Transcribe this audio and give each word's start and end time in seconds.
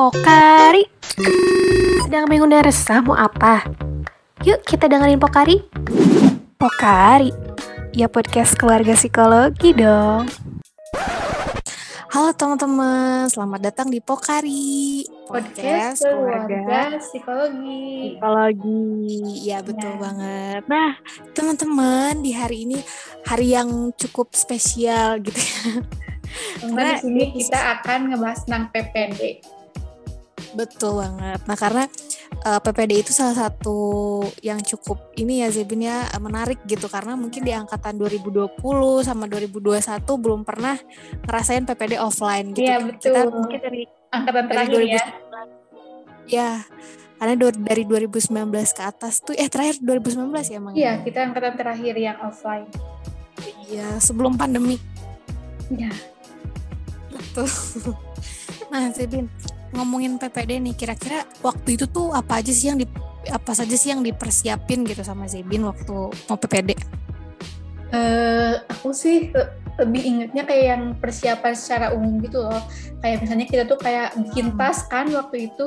Pokari. 0.00 0.88
Sedang 2.00 2.24
bingung 2.24 2.48
dan 2.48 2.64
resah 2.64 3.04
mau 3.04 3.12
apa? 3.12 3.68
Yuk 4.48 4.64
kita 4.64 4.88
dengerin 4.88 5.20
Pokari. 5.20 5.60
Pokari. 6.56 7.28
Ya 7.92 8.08
podcast 8.08 8.56
keluarga 8.56 8.96
psikologi 8.96 9.76
dong. 9.76 10.24
Halo 12.16 12.32
teman-teman, 12.32 13.28
selamat 13.28 13.60
datang 13.60 13.92
di 13.92 14.00
Pokari. 14.00 15.04
Podcast 15.28 16.00
keluarga 16.00 16.96
psikologi. 16.96 18.16
Psikologi, 18.16 19.20
ya 19.52 19.60
betul 19.60 19.92
Ya. 19.92 20.00
banget. 20.00 20.62
Nah 20.64 20.96
teman-teman 21.36 22.24
di 22.24 22.32
hari 22.32 22.64
ini 22.64 22.80
hari 23.28 23.52
yang 23.52 23.92
cukup 24.00 24.32
spesial 24.32 25.20
gitu 25.20 25.36
ya. 25.36 25.84
Karena 26.72 26.96
di 26.96 27.04
sini 27.04 27.24
kita 27.36 27.84
akan 27.84 28.16
ngebahas 28.16 28.48
tentang 28.48 28.72
PPD. 28.72 29.59
Betul 30.54 31.02
banget. 31.04 31.40
Nah 31.46 31.56
karena 31.56 31.84
eh, 32.42 32.60
PPD 32.60 32.92
itu 33.06 33.12
salah 33.14 33.36
satu 33.36 33.78
yang 34.42 34.58
cukup 34.62 35.14
ini 35.14 35.46
ya 35.46 35.48
Zebin 35.54 35.86
ya 35.86 36.08
eh, 36.10 36.20
menarik 36.22 36.62
gitu 36.66 36.90
karena 36.90 37.14
mungkin 37.14 37.42
di 37.46 37.52
angkatan 37.54 37.98
2020 37.98 38.58
sama 39.06 39.30
2021 39.30 40.02
belum 40.18 40.42
pernah 40.42 40.74
ngerasain 41.26 41.64
PPD 41.66 42.00
offline 42.02 42.50
gitu. 42.54 42.66
Iya, 42.66 42.76
Kita 42.98 43.26
betul. 43.26 43.26
mungkin 43.34 43.60
dari 43.62 43.82
Angkatan 44.10 44.44
dari 44.50 44.54
terakhir 44.66 44.80
ya. 44.90 45.02
2019. 45.06 46.30
Ya, 46.30 46.50
karena 47.18 47.34
do- 47.38 47.62
dari 47.62 47.82
2019 47.86 48.74
ke 48.74 48.82
atas 48.82 49.22
tuh 49.22 49.34
eh 49.38 49.46
terakhir 49.46 49.78
2019 49.78 50.50
ya 50.50 50.56
emang. 50.58 50.74
Iya, 50.74 50.92
kita 51.06 51.18
angkatan 51.30 51.54
terakhir 51.54 51.94
yang 51.94 52.18
offline. 52.26 52.66
Iya, 53.70 54.02
sebelum 54.02 54.34
pandemi. 54.34 54.82
Iya. 55.70 55.94
Betul. 57.14 57.46
nah, 58.74 58.90
Zebin, 58.90 59.30
ngomongin 59.70 60.16
PPD 60.16 60.58
nih, 60.58 60.74
kira-kira 60.74 61.22
waktu 61.40 61.78
itu 61.78 61.86
tuh 61.86 62.10
apa 62.10 62.42
aja 62.42 62.50
sih 62.50 62.68
yang 62.68 62.78
di 62.78 62.86
apa 63.28 63.52
saja 63.52 63.76
sih 63.76 63.92
yang 63.92 64.00
dipersiapin 64.00 64.82
gitu 64.82 65.04
sama 65.04 65.28
Zebin 65.28 65.62
waktu 65.62 65.92
mau 66.08 66.36
PPD? 66.36 66.72
Eh, 67.90 68.52
aku 68.70 68.94
sih 68.94 69.34
le- 69.34 69.50
lebih 69.76 70.02
ingetnya 70.04 70.46
kayak 70.46 70.64
yang 70.66 70.82
persiapan 70.94 71.52
secara 71.52 71.86
umum 71.90 72.22
gitu 72.22 72.38
loh. 72.40 72.62
Kayak 73.02 73.26
misalnya 73.26 73.46
kita 73.46 73.62
tuh 73.66 73.76
kayak 73.76 74.14
bikin 74.16 74.54
tas 74.54 74.86
kan 74.86 75.10
waktu 75.10 75.50
itu. 75.50 75.66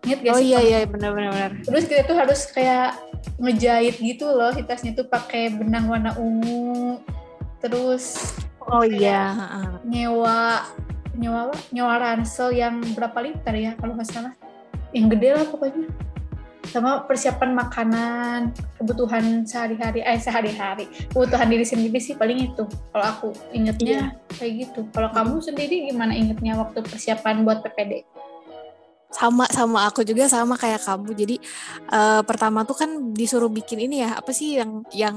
Ingat 0.00 0.18
gak 0.24 0.32
Oh 0.32 0.40
sih? 0.40 0.48
iya 0.48 0.58
Pak? 0.58 0.64
iya 0.64 0.78
benar-benar 0.88 1.30
benar. 1.36 1.52
Terus 1.60 1.84
kita 1.84 2.02
tuh 2.08 2.16
harus 2.16 2.40
kayak 2.48 2.96
ngejahit 3.36 3.96
gitu 4.00 4.24
loh 4.24 4.48
si 4.56 4.64
tasnya 4.64 4.96
tuh 4.96 5.04
pakai 5.04 5.52
benang 5.52 5.86
warna 5.86 6.16
ungu. 6.16 6.96
Terus 7.60 8.16
Oh 8.62 8.86
iya, 8.86 9.34
nyewa 9.82 10.62
nyewa 11.20 11.52
apa? 11.52 11.56
nyewa 11.68 11.94
ransel 12.00 12.48
yang 12.56 12.80
berapa 12.96 13.20
liter 13.20 13.54
ya 13.54 13.72
kalau 13.76 13.92
nggak 13.92 14.08
salah. 14.08 14.32
Yang 14.96 15.06
gede 15.16 15.28
lah 15.36 15.44
pokoknya. 15.52 15.86
Sama 16.70 17.02
persiapan 17.04 17.50
makanan 17.56 18.40
kebutuhan 18.80 19.44
sehari-hari 19.44 20.00
eh 20.00 20.16
sehari-hari. 20.16 20.88
Kebutuhan 21.12 21.52
diri 21.52 21.66
sendiri 21.68 22.00
sih 22.00 22.16
paling 22.16 22.50
itu. 22.52 22.64
Kalau 22.64 23.06
aku 23.06 23.28
ingetnya 23.52 24.16
kayak 24.40 24.66
gitu. 24.66 24.88
Kalau 24.96 25.12
kamu 25.12 25.44
sendiri 25.44 25.92
gimana 25.92 26.16
ingetnya 26.16 26.56
waktu 26.56 26.80
persiapan 26.80 27.44
buat 27.44 27.60
PPD 27.60 28.08
sama 29.10 29.44
sama 29.50 29.90
aku 29.90 30.06
juga 30.06 30.30
sama 30.30 30.54
kayak 30.54 30.82
kamu. 30.86 31.10
Jadi 31.14 31.36
eh, 31.90 32.20
pertama 32.24 32.62
tuh 32.62 32.78
kan 32.78 32.90
disuruh 33.14 33.50
bikin 33.50 33.82
ini 33.90 34.06
ya, 34.06 34.18
apa 34.18 34.30
sih 34.30 34.58
yang 34.58 34.86
yang 34.94 35.16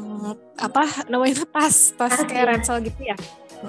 apa 0.57 1.05
namanya 1.07 1.45
tas, 1.49 1.93
tas 1.95 2.17
Tas, 2.17 2.25
kayak 2.25 2.43
iya. 2.45 2.51
ransel 2.57 2.77
gitu 2.81 3.01
ya. 3.01 3.15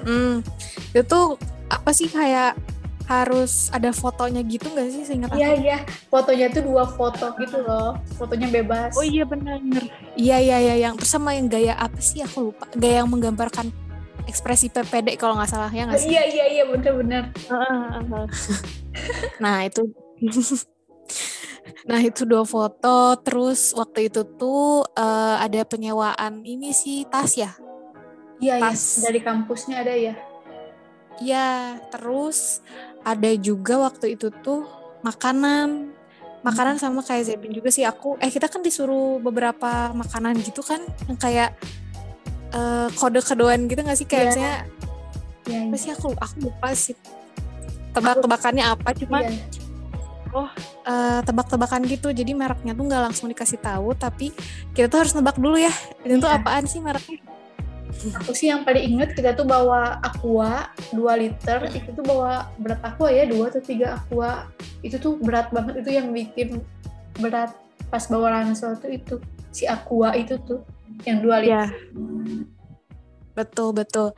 Mm. 0.03 0.43
Itu 0.91 1.03
tuh 1.07 1.25
apa 1.71 1.89
sih 1.95 2.09
kayak 2.11 2.57
harus 3.05 3.69
ada 3.69 3.93
fotonya 3.93 4.41
gitu 4.41 4.65
nggak 4.65 4.89
sih 4.89 5.05
seingat 5.05 5.29
aku? 5.29 5.37
iya 5.37 5.53
iya 5.53 5.77
fotonya 6.09 6.49
tuh 6.49 6.65
dua 6.65 6.89
foto 6.89 7.37
gitu 7.37 7.61
loh 7.61 8.01
fotonya 8.17 8.49
bebas 8.49 8.97
Oh 8.97 9.05
iya 9.05 9.21
benar. 9.29 9.61
Iya 10.17 10.37
iya 10.41 10.57
iya 10.57 10.75
yang 10.89 10.97
terus 10.97 11.13
sama 11.13 11.37
yang 11.37 11.45
gaya 11.45 11.77
apa 11.77 12.01
sih 12.01 12.25
aku 12.25 12.49
lupa. 12.49 12.65
Gaya 12.73 13.05
yang 13.05 13.09
menggambarkan 13.13 13.69
ekspresi 14.25 14.73
PPD 14.73 15.21
kalau 15.21 15.37
nggak 15.37 15.49
salah 15.49 15.69
ya 15.69 15.85
nggak 15.85 16.01
sih? 16.01 16.09
iya 16.09 16.23
iya 16.25 16.45
iya 16.49 16.63
bener-bener 16.65 17.29
nah 19.43 19.61
itu 19.61 19.85
Nah 21.85 22.01
itu 22.01 22.25
dua 22.25 22.41
foto. 22.45 23.13
Terus 23.21 23.73
waktu 23.73 24.09
itu 24.09 24.25
tuh 24.37 24.85
eh, 24.97 25.35
ada 25.41 25.61
penyewaan 25.65 26.41
ini 26.41 26.73
sih 26.73 27.05
tas 27.05 27.37
ya. 27.37 27.53
iya 28.35 28.59
iya. 28.59 28.67
Tas. 28.67 28.99
dari 28.99 29.23
kampusnya 29.23 29.79
ada 29.79 29.95
ya 29.95 30.11
Iya 31.23 31.79
terus 31.87 32.59
ada 32.99 33.31
juga 33.39 33.79
waktu 33.87 34.19
itu 34.19 34.27
tuh 34.43 34.67
makanan. 35.01 35.95
Makanan 36.43 36.75
sama 36.77 36.99
kayak 37.01 37.25
Zebin 37.31 37.55
juga 37.55 37.71
sih. 37.71 37.87
Aku 37.87 38.19
eh 38.19 38.27
kita 38.29 38.51
kan 38.51 38.59
disuruh 38.59 39.17
beberapa 39.23 39.89
makanan 39.95 40.35
gitu 40.43 40.59
kan 40.61 40.83
yang 41.07 41.17
kayak 41.17 41.55
eh, 42.51 42.87
kode-kodean 42.93 43.65
gitu 43.71 43.79
nggak 43.81 43.97
sih? 43.97 44.07
Kayak 44.09 44.21
Iya. 44.21 44.29
misalnya 44.29 44.55
iya 45.45 45.59
apa 45.69 45.75
sih 45.77 45.89
aku 45.93 46.07
aku 46.17 46.35
lupa 46.43 46.69
sih. 46.75 46.95
Tebak-tebakannya 47.95 48.65
apa 48.65 48.89
cuma 48.97 49.23
iya. 50.43 50.51
eh, 50.87 51.19
tebak-tebakan 51.23 51.81
gitu 51.87 52.11
jadi 52.11 52.31
mereknya 52.35 52.75
tuh 52.75 52.83
nggak 52.83 53.03
langsung 53.11 53.27
dikasih 53.31 53.59
tahu 53.61 53.95
tapi 53.95 54.35
kita 54.75 54.91
tuh 54.91 55.05
harus 55.05 55.13
nebak 55.15 55.39
dulu 55.39 55.55
ya 55.55 55.71
ini 56.03 56.19
tuh 56.19 56.27
Iya. 56.27 56.41
apaan 56.41 56.65
sih 56.67 56.83
mereknya 56.83 57.21
Aku 57.95 58.35
sih 58.35 58.51
yang 58.51 58.67
paling 58.67 58.91
inget 58.91 59.15
kita 59.15 59.31
tuh 59.39 59.47
bawa 59.47 60.03
aqua 60.03 60.67
2 60.91 60.99
liter, 61.15 61.71
itu 61.71 61.95
tuh 61.95 62.03
bawa 62.03 62.51
berat 62.59 62.83
aqua 62.83 63.07
ya, 63.07 63.23
2 63.23 63.39
atau 63.47 63.63
3 63.63 63.95
aqua. 63.95 64.51
Itu 64.83 64.99
tuh 64.99 65.15
berat 65.15 65.47
banget, 65.55 65.79
itu 65.79 65.95
yang 65.95 66.11
bikin 66.11 66.59
berat 67.23 67.55
pas 67.87 68.03
bawa 68.11 68.35
ransel 68.35 68.75
tuh 68.83 68.91
itu. 68.91 69.15
Si 69.47 69.63
aqua 69.63 70.11
itu 70.11 70.35
tuh, 70.43 70.59
yang 71.07 71.23
2 71.23 71.39
ya 71.47 71.71
liter. 71.71 71.71
betul 73.35 73.75
betul 73.75 74.09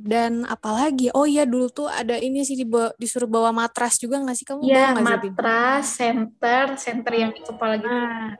dan 0.00 0.42
apalagi 0.44 1.12
oh 1.12 1.24
iya 1.24 1.44
dulu 1.44 1.68
tuh 1.68 1.86
ada 1.86 2.16
ini 2.16 2.40
sih 2.40 2.56
dibawa, 2.56 2.90
disuruh 2.96 3.28
bawa 3.28 3.52
matras 3.52 3.96
juga 3.96 4.16
nggak 4.18 4.34
sih? 4.34 4.44
Kamu 4.44 4.60
bawa 4.60 4.68
Iya, 4.68 4.84
nggak 4.92 5.06
matras, 5.06 5.84
center, 5.94 6.64
center 6.74 7.12
yang 7.12 7.30
di 7.30 7.40
kepala 7.40 7.76
gitu. 7.76 7.88
nah 7.88 8.36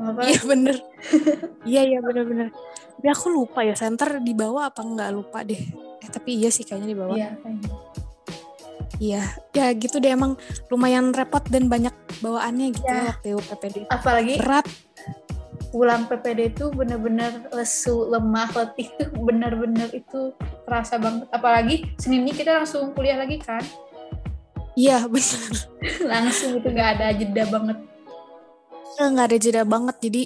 Apa? 0.00 0.20
iya 0.24 0.40
bener. 0.42 0.76
Iya 1.68 1.82
iya 1.84 1.98
bener-bener 2.00 2.48
tapi 2.96 3.08
aku 3.10 3.32
lupa 3.32 3.64
ya 3.64 3.72
center 3.72 4.20
dibawa 4.20 4.68
apa 4.68 4.80
nggak? 4.80 5.08
Lupa 5.10 5.40
deh. 5.40 5.56
Eh 6.00 6.08
tapi 6.08 6.36
iya 6.36 6.52
sih 6.52 6.64
kayaknya 6.64 6.88
dibawa. 6.92 7.16
Iya, 7.16 7.32
kayaknya. 7.36 7.70
iya. 9.00 9.22
Ya 9.52 9.66
gitu 9.72 9.96
deh 9.98 10.12
emang 10.12 10.36
lumayan 10.68 11.12
repot 11.12 11.40
dan 11.48 11.68
banyak 11.68 11.92
bawaannya 12.20 12.76
gitu 12.76 12.84
Iya. 12.84 13.16
waktu 13.16 13.28
PPD 13.40 13.76
Apalagi 13.88 14.36
berat 14.36 14.68
pulang 15.70 16.04
PPD 16.04 16.50
itu 16.50 16.68
bener-bener 16.70 17.46
lesu, 17.50 18.06
lemah, 18.06 18.50
letih 18.50 18.90
tuh 18.94 19.08
bener-bener 19.16 19.86
itu 19.90 20.34
terasa 20.62 20.98
banget. 20.98 21.26
Apalagi 21.30 21.76
Seninnya 21.94 22.34
kita 22.34 22.50
langsung 22.58 22.90
kuliah 22.90 23.16
lagi 23.16 23.38
kan. 23.38 23.62
iya 24.74 25.02
bener. 25.04 25.50
Langsung 26.12 26.56
itu 26.56 26.68
nggak 26.68 26.90
ada 26.96 27.06
jeda 27.12 27.44
banget. 27.46 27.78
Ya, 28.96 29.04
nggak 29.08 29.26
ada 29.26 29.38
jeda 29.38 29.62
banget. 29.62 29.96
Jadi 30.00 30.22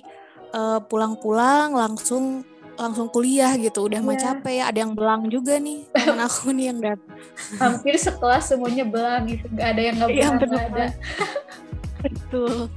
eh, 0.51 0.79
pulang-pulang 0.85 1.73
langsung 1.73 2.45
langsung 2.75 3.07
kuliah 3.07 3.55
gitu. 3.55 3.87
Udah 3.87 4.01
mah 4.01 4.15
Iya. 4.15 4.35
capek. 4.35 4.55
Ya 4.55 4.65
ada 4.67 4.79
yang 4.81 4.93
belang 4.93 5.29
juga 5.29 5.57
nih. 5.57 5.87
Temen 5.95 6.21
aku 6.21 6.51
nih 6.51 6.65
yang 6.69 6.79
datang 6.81 7.13
hampir 7.57 7.95
sekelas 7.97 8.45
semuanya 8.47 8.85
belang 8.85 9.25
gitu. 9.27 9.45
Nggak 9.49 9.69
ada 9.69 9.81
yang 9.81 9.95
nggak 9.97 10.11
Iya, 10.11 10.29
belang 10.35 10.69
ada. 10.71 10.87
betul 12.05 12.69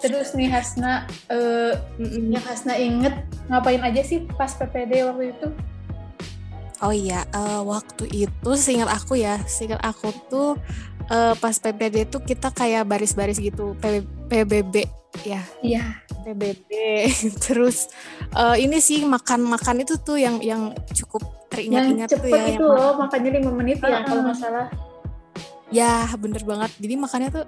terus 0.00 0.32
nih 0.32 0.48
Hasna 0.48 1.04
eh, 1.28 1.76
yang 2.00 2.44
Hasna 2.44 2.74
inget 2.80 3.14
ngapain 3.52 3.84
aja 3.84 4.00
sih 4.00 4.24
pas 4.34 4.50
PPD 4.56 5.04
waktu 5.04 5.36
itu? 5.36 5.48
Oh 6.80 6.94
iya 6.94 7.28
eh, 7.28 7.60
waktu 7.60 8.08
itu 8.08 8.50
seingat 8.56 8.88
aku 8.88 9.20
ya 9.20 9.36
seingat 9.44 9.80
aku 9.84 10.10
tuh 10.32 10.50
eh, 11.12 11.34
pas 11.36 11.52
PPD 11.52 12.08
tuh 12.08 12.24
kita 12.24 12.48
kayak 12.48 12.88
baris-baris 12.88 13.36
gitu 13.36 13.76
PB 13.78 14.08
PBB 14.32 14.74
ya. 15.28 15.44
Iya. 15.60 16.00
PBB 16.20 16.70
terus 17.44 17.88
eh, 18.32 18.56
ini 18.64 18.80
sih 18.80 19.04
makan-makan 19.04 19.84
itu 19.84 20.00
tuh 20.00 20.16
yang 20.16 20.40
yang 20.40 20.72
cukup 20.96 21.24
yang 21.24 21.48
teringat-ingat 21.50 22.08
tuh 22.08 22.16
cepet 22.22 22.30
ya 22.30 22.42
itu 22.54 22.62
yang 22.62 22.62
loh 22.62 22.92
makanya 22.96 23.30
lima 23.36 23.50
menit 23.52 23.78
ya 23.82 23.90
Heeh. 23.90 24.04
kalau 24.06 24.22
nggak 24.24 24.38
salah. 24.38 24.66
Ya 25.70 26.02
bener 26.18 26.42
banget. 26.42 26.70
Jadi 26.82 26.94
makannya 26.98 27.30
tuh 27.30 27.44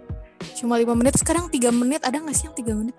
cuma 0.62 0.78
lima 0.78 0.94
menit. 0.94 1.12
Sekarang 1.14 1.46
tiga 1.48 1.68
menit. 1.68 2.00
Ada 2.00 2.16
nggak 2.16 2.32
sih 2.32 2.46
yang 2.46 2.54
tiga 2.54 2.72
menit? 2.72 2.94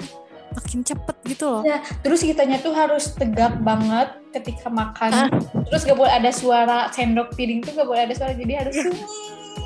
Makin 0.53 0.83
cepet 0.83 1.17
gitu 1.25 1.49
loh. 1.49 1.61
ya 1.63 1.81
terus 1.99 2.21
kitanya 2.21 2.61
tuh 2.61 2.69
harus 2.71 3.09
tegak 3.11 3.57
banget 3.59 4.13
ketika 4.29 4.69
Ah. 4.69 4.75
makan 4.75 5.11
terus 5.65 5.81
gak 5.81 5.97
boleh 5.97 6.13
ada 6.13 6.29
suara 6.29 6.93
sendok 6.93 7.33
piring 7.33 7.57
tuh 7.59 7.73
gak 7.73 7.89
boleh 7.89 8.05
ada 8.05 8.13
suara 8.13 8.37
jadi 8.37 8.61
harus 8.61 8.75
sunyi 8.75 9.01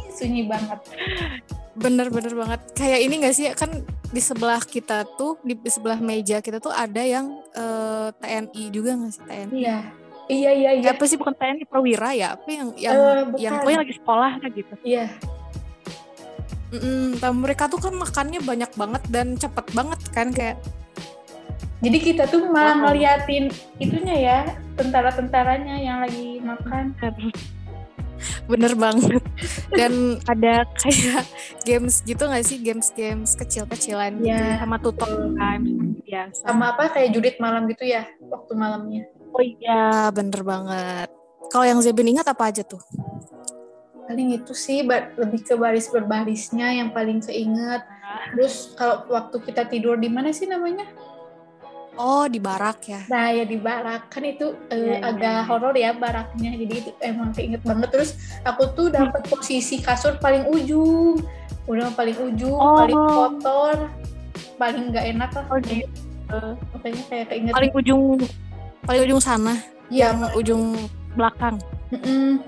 sunyi 0.09 0.41
banget 0.45 0.79
Bener-bener 1.75 2.33
banget. 2.33 2.59
Kayak 2.73 2.99
ini 3.01 3.13
gak 3.19 3.35
sih? 3.35 3.45
Kan 3.51 3.69
di 4.07 4.17
sebelah 4.17 4.57
kita 4.59 5.05
tuh, 5.13 5.37
di 5.41 5.53
sebelah 5.63 5.99
meja 5.99 6.39
kita 6.39 6.57
tuh 6.57 6.71
ada 6.71 7.03
yang 7.03 7.35
eh, 7.51 8.07
TNI 8.15 8.63
juga 8.71 8.95
gak 8.95 9.11
sih? 9.11 9.21
TNI. 9.21 9.51
iya 9.53 9.77
iya 10.27 10.51
iya 10.51 10.69
Ya, 10.73 10.81
iya 10.81 10.89
apa 10.91 11.03
sih 11.03 11.15
bukan 11.15 11.35
TNI 11.35 11.63
Prawira 11.63 12.09
ya? 12.11 12.33
Apa 12.33 12.47
yang 12.47 12.67
yang 12.75 12.95
Eh, 12.95 13.23
yang 13.39 13.53
pokoknya 13.59 13.79
lagi 13.83 13.93
sekolah 13.93 14.31
gitu. 14.47 14.73
iya 14.83 15.05
Mm-mm, 16.69 17.15
tapi 17.15 17.35
mereka 17.37 17.65
tuh 17.65 17.79
kan 17.79 17.93
makannya 17.93 18.39
banyak 18.39 18.71
banget 18.73 19.03
dan 19.07 19.27
cepet 19.33 19.65
banget 19.71 19.99
kan 20.11 20.27
kayak 20.29 20.57
Jadi 21.77 21.97
kita 22.01 22.23
tuh 22.25 22.49
malah 22.49 22.73
Wow. 22.75 22.81
ngeliatin 22.89 23.47
itunya 23.77 24.15
ya, 24.17 24.39
tentara-tentaranya 24.73 25.77
yang 25.77 26.01
lagi 26.01 26.41
makan. 26.41 26.91
bener 28.49 28.73
banget 28.73 29.21
dan 29.69 29.93
ada 30.31 30.65
kayak 30.73 31.21
games 31.61 32.01
gitu 32.01 32.17
nggak 32.17 32.41
sih 32.41 32.57
games-games 32.57 33.35
kecil-kecilan 33.35 34.17
gitu 34.17 34.31
Iya. 34.31 34.57
sama 34.57 34.79
tutor 34.79 35.05
kan 35.35 35.61
biasa 36.01 36.41
Sama 36.41 36.73
apa 36.73 36.89
kayak 36.89 37.11
jurit 37.11 37.35
malam 37.37 37.67
gitu 37.67 37.83
ya, 37.83 38.07
waktu 38.25 38.53
malamnya. 38.55 39.03
oh 39.29 39.43
iya 39.43 40.09
bener 40.09 40.41
banget 40.41 41.13
kalau 41.47 41.61
yang 41.63 41.77
Zebin 41.77 42.09
ingat 42.09 42.25
apa 42.25 42.49
aja 42.49 42.63
tuh 42.63 42.81
Paling 44.07 44.39
itu 44.39 44.55
sih 44.55 44.87
lebih 44.87 45.43
ke 45.43 45.59
baris 45.59 45.91
berbarisnya 45.91 46.71
yang 46.71 46.95
paling 46.95 47.19
keinget. 47.19 47.83
Terus 48.31 48.71
kalau 48.79 49.03
waktu 49.11 49.37
kita 49.43 49.67
tidur 49.67 49.99
di 49.99 50.07
mana 50.07 50.31
sih 50.31 50.47
namanya? 50.47 50.87
oh 51.97 52.29
di 52.29 52.37
barak 52.37 52.79
ya? 52.85 53.01
Nah 53.09 53.33
ya 53.33 53.43
di 53.43 53.57
barak. 53.57 54.13
Kan 54.13 54.23
itu 54.23 54.53
eh, 54.69 54.77
Iya, 54.77 54.95
iya, 55.01 55.09
agak 55.11 55.33
iya. 55.33 55.47
horor 55.49 55.75
ya 55.75 55.91
baraknya. 55.97 56.51
Jadi 56.53 56.73
itu 56.85 56.91
emang 57.01 57.33
keinget 57.33 57.61
banget. 57.65 57.89
Terus 57.89 58.13
aku 58.45 58.69
tuh 58.77 58.87
dapat 58.93 59.25
posisi 59.27 59.81
kasur 59.81 60.15
paling 60.21 60.45
ujung. 60.47 61.19
Udah 61.65 61.89
paling 61.97 62.15
ujung 62.15 62.53
Oh. 62.53 62.77
paling 62.79 62.95
kotor. 63.01 63.75
Paling 64.61 64.93
nggak 64.93 65.05
enak 65.09 65.29
lah. 65.33 65.45
Oh 65.49 65.59
gitu. 65.59 66.41
Makanya 66.77 67.01
kayak 67.09 67.25
keinget. 67.33 67.53
Paling 67.57 67.73
ujung 67.73 68.01
paling 68.85 69.01
ujung 69.09 69.21
sana? 69.21 69.57
Ya 69.89 70.13
yang 70.13 70.31
ujung 70.37 70.63
belakang? 71.17 71.57
Mm-mm. 71.89 72.43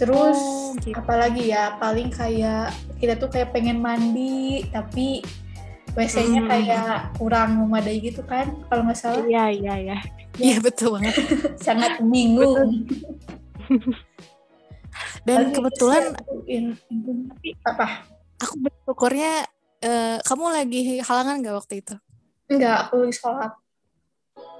Terus 0.00 0.38
Oh, 0.40 0.72
gitu. 0.80 0.96
apalagi 0.96 1.52
ya 1.52 1.76
paling 1.76 2.08
kayak 2.08 2.72
kita 2.96 3.20
tuh 3.20 3.28
kayak 3.28 3.52
pengen 3.52 3.76
mandi 3.78 4.64
tapi 4.72 5.20
WC-nya 5.92 6.40
Mm. 6.40 6.48
kayak 6.48 6.86
kurang 7.20 7.60
memadai 7.60 8.00
gitu 8.00 8.22
kan 8.22 8.48
kalau 8.66 8.86
nggak 8.86 8.96
salah. 8.96 9.20
Iya 9.26 9.44
iya 9.52 9.74
iya. 9.76 9.98
Iya 10.38 10.56
betul 10.58 10.96
banget. 10.96 11.14
Sangat 11.66 12.00
bingung 12.00 12.86
dan 15.26 15.36
itu 15.46 15.60
kebetulan 15.60 16.16
in- 16.46 16.78
apa? 17.62 18.08
Aku 18.40 18.56
bersyukurnya 18.56 19.44
eh, 19.80 20.16
kamu 20.24 20.44
lagi 20.48 20.80
halangan 21.04 21.44
nggak 21.44 21.56
waktu 21.56 21.74
itu? 21.84 21.94
Enggak 22.48 22.88
aku 22.88 23.04
lagi 23.04 23.14
sholat. 23.14 23.52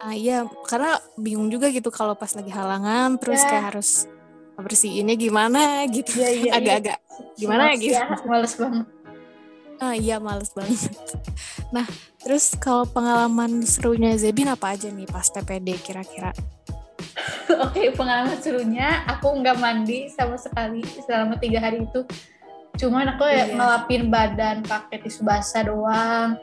Ah 0.01 0.13
iya, 0.13 0.45
karena 0.65 0.97
bingung 1.15 1.49
juga 1.49 1.69
gitu 1.69 1.89
kalau 1.89 2.13
pas 2.13 2.33
lagi 2.33 2.49
halangan 2.49 3.17
terus 3.17 3.41
Ya. 3.41 3.49
kayak 3.49 3.65
harus 3.73 4.05
bersihinnya 4.61 5.15
gimana 5.15 5.85
gitu. 5.89 6.17
Iya, 6.17 6.29
iya. 6.31 6.51
Agak-agak 6.55 6.99
gimana 7.35 7.63
Males 7.69 7.81
gitu. 7.81 7.95
ya, 7.95 8.05
males 8.23 8.55
banget. 8.55 8.87
Ah 9.77 9.95
iya 9.95 10.17
males 10.17 10.51
banget. 10.53 10.93
Nah, 11.71 11.87
terus 12.19 12.53
kalau 12.57 12.85
pengalaman 12.85 13.65
serunya 13.65 14.13
Zebin 14.15 14.47
apa 14.47 14.77
aja 14.77 14.89
nih 14.89 15.07
pas 15.07 15.25
PPD 15.27 15.81
kira-kira? 15.81 16.37
Oke, 17.65 17.89
pengalaman 17.91 18.37
serunya 18.39 19.03
aku 19.07 19.33
nggak 19.35 19.57
mandi 19.57 20.07
sama 20.07 20.37
sekali 20.37 20.85
selama 21.01 21.37
tiga 21.37 21.59
hari 21.59 21.83
itu. 21.83 22.05
Cuman 22.77 23.17
aku 23.17 23.25
ya 23.25 23.45
Iya. 23.45 23.57
ngelapin 23.57 24.03
badan 24.09 24.57
pakai 24.63 25.01
tisu 25.01 25.23
basah 25.23 25.65
doang. 25.65 26.37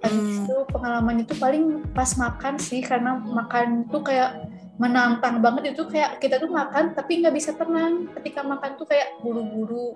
Habis 0.00 0.20
Hmm. 0.20 0.44
itu 0.44 0.56
pengalamannya 0.68 1.24
tuh 1.24 1.38
paling 1.38 1.64
pas 1.92 2.12
makan 2.14 2.54
sih 2.56 2.80
karena 2.80 3.16
makan 3.16 3.88
tuh 3.88 4.00
kayak 4.00 4.36
menantang 4.74 5.38
banget 5.38 5.72
itu 5.72 5.86
kayak 5.86 6.18
kita 6.18 6.36
tuh 6.36 6.50
makan 6.50 6.92
tapi 6.92 7.22
nggak 7.22 7.30
bisa 7.32 7.54
tenang 7.54 8.10
ketika 8.18 8.42
makan 8.42 8.74
tuh 8.74 8.84
kayak 8.84 9.14
buru-buru 9.22 9.94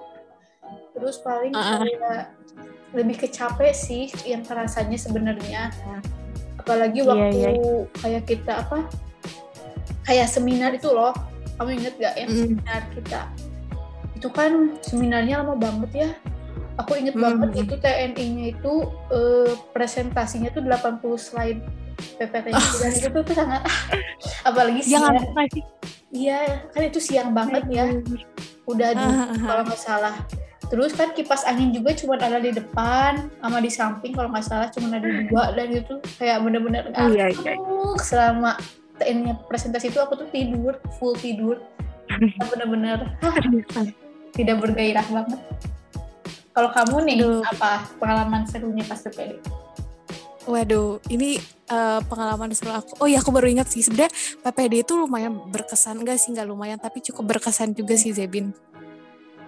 terus 0.94 1.18
paling 1.18 1.50
Ah. 1.50 1.82
kayak 1.82 2.34
lebih 2.94 3.16
kecapek 3.18 3.74
sih 3.74 4.06
yang 4.22 4.46
terasanya 4.46 4.94
sebenarnya 4.94 5.74
Ah. 5.82 6.00
apalagi 6.56 7.02
Iya, 7.02 7.08
waktu 7.08 7.36
iya. 7.36 7.50
kayak 7.98 8.22
kita 8.24 8.52
apa 8.62 8.78
kayak 10.04 10.28
seminar 10.28 10.70
itu 10.72 10.88
loh 10.88 11.12
kamu 11.58 11.70
inget 11.74 11.94
gak 11.98 12.14
yang 12.14 12.30
Mm. 12.30 12.38
seminar 12.38 12.82
kita 12.94 13.20
itu 14.14 14.28
kan 14.30 14.52
seminarnya 14.80 15.42
lama 15.42 15.54
banget 15.54 15.90
ya 15.92 16.10
aku 16.76 16.94
inget 16.94 17.14
Hmm. 17.14 17.24
banget 17.34 17.66
itu 17.66 17.74
TNI-nya 17.76 18.44
itu 18.54 18.72
eh, 19.10 19.50
presentasinya 19.72 20.50
tuh 20.50 20.62
80 20.62 21.18
slide 21.18 21.62
PPT-nya 22.18 22.58
dan 22.58 22.90
itu 22.94 23.08
tuh, 23.10 23.34
sangat. 23.34 23.62
Apalagi 24.48 24.80
siang. 24.82 25.14
iya 26.08 26.64
kan 26.72 26.82
itu 26.86 27.00
siang 27.02 27.30
banget 27.34 27.64
ya. 27.68 27.84
Udah 28.64 28.90
di 28.94 29.02
Ah, 29.02 29.28
ah, 29.28 29.28
ah. 29.32 29.38
kalau 29.44 29.62
nggak 29.66 29.80
salah. 29.80 30.14
Terus 30.68 30.92
kan 30.92 31.16
kipas 31.16 31.48
angin 31.48 31.72
juga 31.72 31.96
cuma 31.96 32.20
ada 32.20 32.36
di 32.36 32.52
depan 32.52 33.32
sama 33.40 33.58
di 33.58 33.72
samping 33.72 34.12
kalau 34.12 34.28
nggak 34.28 34.44
salah. 34.44 34.68
Cuma 34.68 34.92
ada 34.92 35.00
dua 35.04 35.56
dan 35.56 35.72
itu 35.72 35.96
kayak 36.20 36.44
bener-bener 36.44 36.92
Oh, 36.92 37.08
iya, 37.08 37.32
iya. 37.32 37.56
ngantuk 37.56 37.98
selama 38.04 38.52
presentasi 39.48 39.88
itu 39.88 39.98
aku 40.02 40.18
tuh 40.20 40.28
tidur 40.28 40.76
full 41.00 41.16
tidur. 41.16 41.56
Bener-bener 42.52 43.16
tidak 44.36 44.56
bergairah 44.60 45.06
banget. 45.08 45.40
Kalau 46.52 46.70
kamu 46.74 46.96
nih 47.06 47.16
Aduh. 47.22 47.40
apa 47.46 47.86
pengalaman 48.02 48.42
serunya 48.44 48.82
pas 48.82 48.98
PPD 48.98 49.38
Waduh, 50.48 51.04
ini 51.12 51.36
eh, 51.68 52.00
pengalaman 52.08 52.48
seru 52.56 52.72
aku. 52.72 53.04
Oh 53.04 53.06
iya, 53.06 53.20
aku 53.20 53.28
baru 53.28 53.52
ingat 53.52 53.68
sih. 53.68 53.84
Sebenarnya 53.84 54.08
PPD 54.40 54.80
itu 54.80 54.96
lumayan 54.96 55.36
berkesan. 55.52 56.00
Enggak 56.00 56.16
sih, 56.16 56.32
enggak 56.32 56.48
lumayan. 56.48 56.80
Tapi 56.80 57.04
cukup 57.04 57.36
berkesan 57.36 57.76
juga 57.76 58.00
sih, 58.00 58.16
Zebin. 58.16 58.56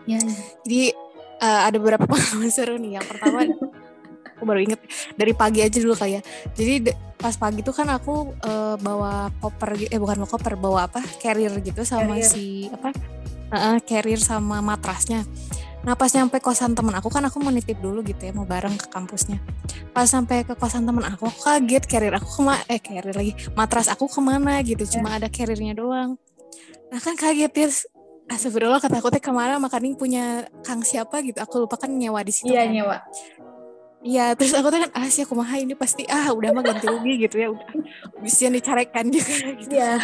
ya 0.05 0.20
Jadi 0.64 0.93
eh, 1.41 1.61
ada 1.64 1.76
beberapa 1.81 2.05
pengalaman 2.11 2.52
seru 2.52 2.76
nih. 2.76 3.00
Yang 3.00 3.06
pertama, 3.17 3.49
aku 4.37 4.44
baru 4.44 4.61
inget 4.61 4.81
dari 5.17 5.32
pagi 5.32 5.64
aja 5.64 5.79
dulu 5.81 5.97
kayak. 5.97 6.20
Jadi 6.52 6.93
pas 7.17 7.32
pagi 7.37 7.64
tuh 7.64 7.73
kan 7.73 7.88
aku 7.88 8.37
eh, 8.44 8.76
bawa 8.76 9.32
koper, 9.41 9.88
eh 9.88 9.97
bukan 9.97 10.20
bawa 10.20 10.31
koper, 10.37 10.55
bawa 10.61 10.79
apa? 10.85 11.00
Carrier 11.17 11.56
gitu 11.64 11.81
sama 11.88 12.20
Carrier. 12.20 12.29
si 12.29 12.69
apa? 12.69 12.93
Heeh, 13.50 13.76
carrier 13.88 14.20
sama 14.20 14.61
matrasnya. 14.61 15.25
Nah 15.80 15.96
pas 15.96 16.12
nyampe 16.12 16.36
kosan 16.44 16.76
temen 16.76 16.92
aku 16.92 17.08
kan 17.08 17.24
aku 17.24 17.40
mau 17.40 17.48
nitip 17.48 17.80
dulu 17.80 18.04
gitu 18.04 18.28
ya 18.28 18.32
mau 18.36 18.44
bareng 18.44 18.76
ke 18.76 18.86
kampusnya. 18.92 19.40
Pas 19.96 20.04
sampai 20.04 20.44
ke 20.44 20.52
kosan 20.52 20.84
temen 20.84 21.04
aku 21.04 21.28
aku 21.28 21.40
kaget 21.48 21.84
carrier 21.88 22.14
aku 22.16 22.28
ke 22.28 22.42
mana 22.44 22.62
eh 22.68 22.80
carrier 22.80 23.16
lagi 23.16 23.32
matras 23.56 23.88
aku 23.88 24.04
ke 24.06 24.20
mana 24.20 24.60
gitu 24.60 24.84
cuma 24.98 25.16
ada 25.16 25.32
carriernya 25.32 25.72
doang. 25.72 26.20
Nah 26.92 27.00
kan 27.00 27.16
kaget 27.16 27.52
ya 27.56 27.68
Astagfirullah 28.30 28.78
kata 28.78 29.02
aku 29.02 29.10
teh 29.10 29.18
ke 29.18 29.34
mana 29.34 29.58
makanya 29.58 29.90
punya 29.98 30.24
kang 30.62 30.86
siapa 30.86 31.18
gitu 31.26 31.42
aku 31.42 31.66
lupa 31.66 31.74
kan 31.74 31.90
nyewa 31.90 32.22
di 32.22 32.30
situ 32.30 32.54
iya 32.54 32.62
kan. 32.62 32.70
nyewa 32.70 32.98
Iya 34.00 34.32
terus 34.32 34.56
aku 34.56 34.72
tuh 34.72 34.80
kan 34.80 34.90
ah 34.96 35.04
sih 35.12 35.28
aku 35.28 35.37
mah 35.37 35.50
ini 35.60 35.76
pasti 35.76 36.08
ah 36.08 36.32
udah 36.32 36.56
mah 36.56 36.64
ganti 36.64 36.88
rugi 36.88 37.26
gitu 37.28 37.37
ya 37.37 37.52
udah 37.52 37.68
bisa 38.25 38.49
dicarekan 38.49 39.12
juga 39.12 39.34
gitu. 39.60 39.76
iya 39.76 40.00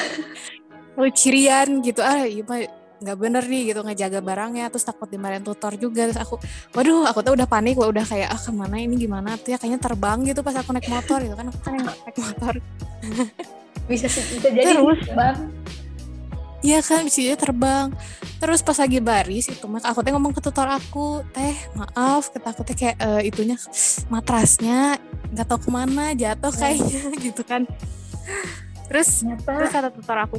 Lalu 1.01 1.11
cirian 1.17 1.69
gitu 1.81 2.05
ah 2.05 2.29
iya 2.29 2.45
mah 2.45 2.61
nggak 2.97 3.17
bener 3.21 3.45
nih 3.45 3.63
gitu 3.73 3.81
ngejaga 3.85 4.21
barangnya 4.25 4.73
terus 4.73 4.85
takut 4.89 5.09
dimarahin 5.09 5.45
tutor 5.45 5.73
juga. 5.77 6.09
Terus 6.09 6.21
aku 6.21 6.41
waduh 6.73 7.05
aku 7.09 7.21
tuh 7.21 7.33
udah 7.37 7.49
panik 7.49 7.77
udah 7.77 8.05
kayak 8.05 8.29
ah 8.33 8.41
ke 8.41 8.51
mana 8.53 8.77
ini 8.81 8.97
gimana? 8.97 9.37
Tuh 9.37 9.55
ya 9.55 9.59
kayaknya 9.61 9.81
terbang 9.81 10.19
gitu 10.25 10.41
pas 10.41 10.57
aku 10.57 10.73
naik 10.73 10.89
motor 10.89 11.19
gitu 11.21 11.35
kan 11.37 11.47
aku 11.53 11.59
kan 11.61 11.73
yang 11.77 11.87
naik 11.87 12.19
motor. 12.19 12.55
Bisa 13.87 14.11
bisa 14.11 14.51
jadi 14.51 14.75
Terus? 14.75 14.99
bang 15.15 15.47
iya 16.67 16.83
kan 16.83 17.07
bisa 17.07 17.23
aja 17.23 17.37
terbang. 17.39 17.95
Terus 18.43 18.61
pas 18.61 18.77
lagi 18.77 18.99
baris 18.99 19.47
itu 19.47 19.65
mah 19.71 19.81
aku 19.87 20.03
teh 20.03 20.11
ngomong 20.11 20.35
ke 20.35 20.43
tutor 20.43 20.67
aku 20.67 21.23
teh 21.31 21.55
maaf 21.79 22.29
kata 22.35 22.53
aku 22.53 22.63
teh 22.67 22.75
kayak 22.75 22.97
eh, 22.99 23.31
itunya 23.31 23.55
matrasnya 24.11 24.99
nggak 25.31 25.47
tahu 25.47 25.69
ke 25.69 25.71
mana 25.71 26.13
jatuh 26.19 26.51
kayaknya 26.51 27.03
gitu 27.31 27.43
kan. 27.47 27.65
Terus 28.91 29.23
terus 29.23 29.43
ternyata 29.47 29.71
kata 29.71 29.89
tutor 29.95 30.19
aku 30.19 30.37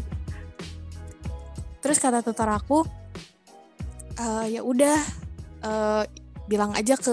terus 1.88 2.03
kata 2.03 2.20
tutor 2.20 2.51
aku 2.51 2.84
"Eh, 4.17 4.60
ya 4.60 4.62
udah 4.62 4.98
eh, 5.63 6.03
bilang 6.48 6.72
aja 6.72 6.96
ke 6.96 7.12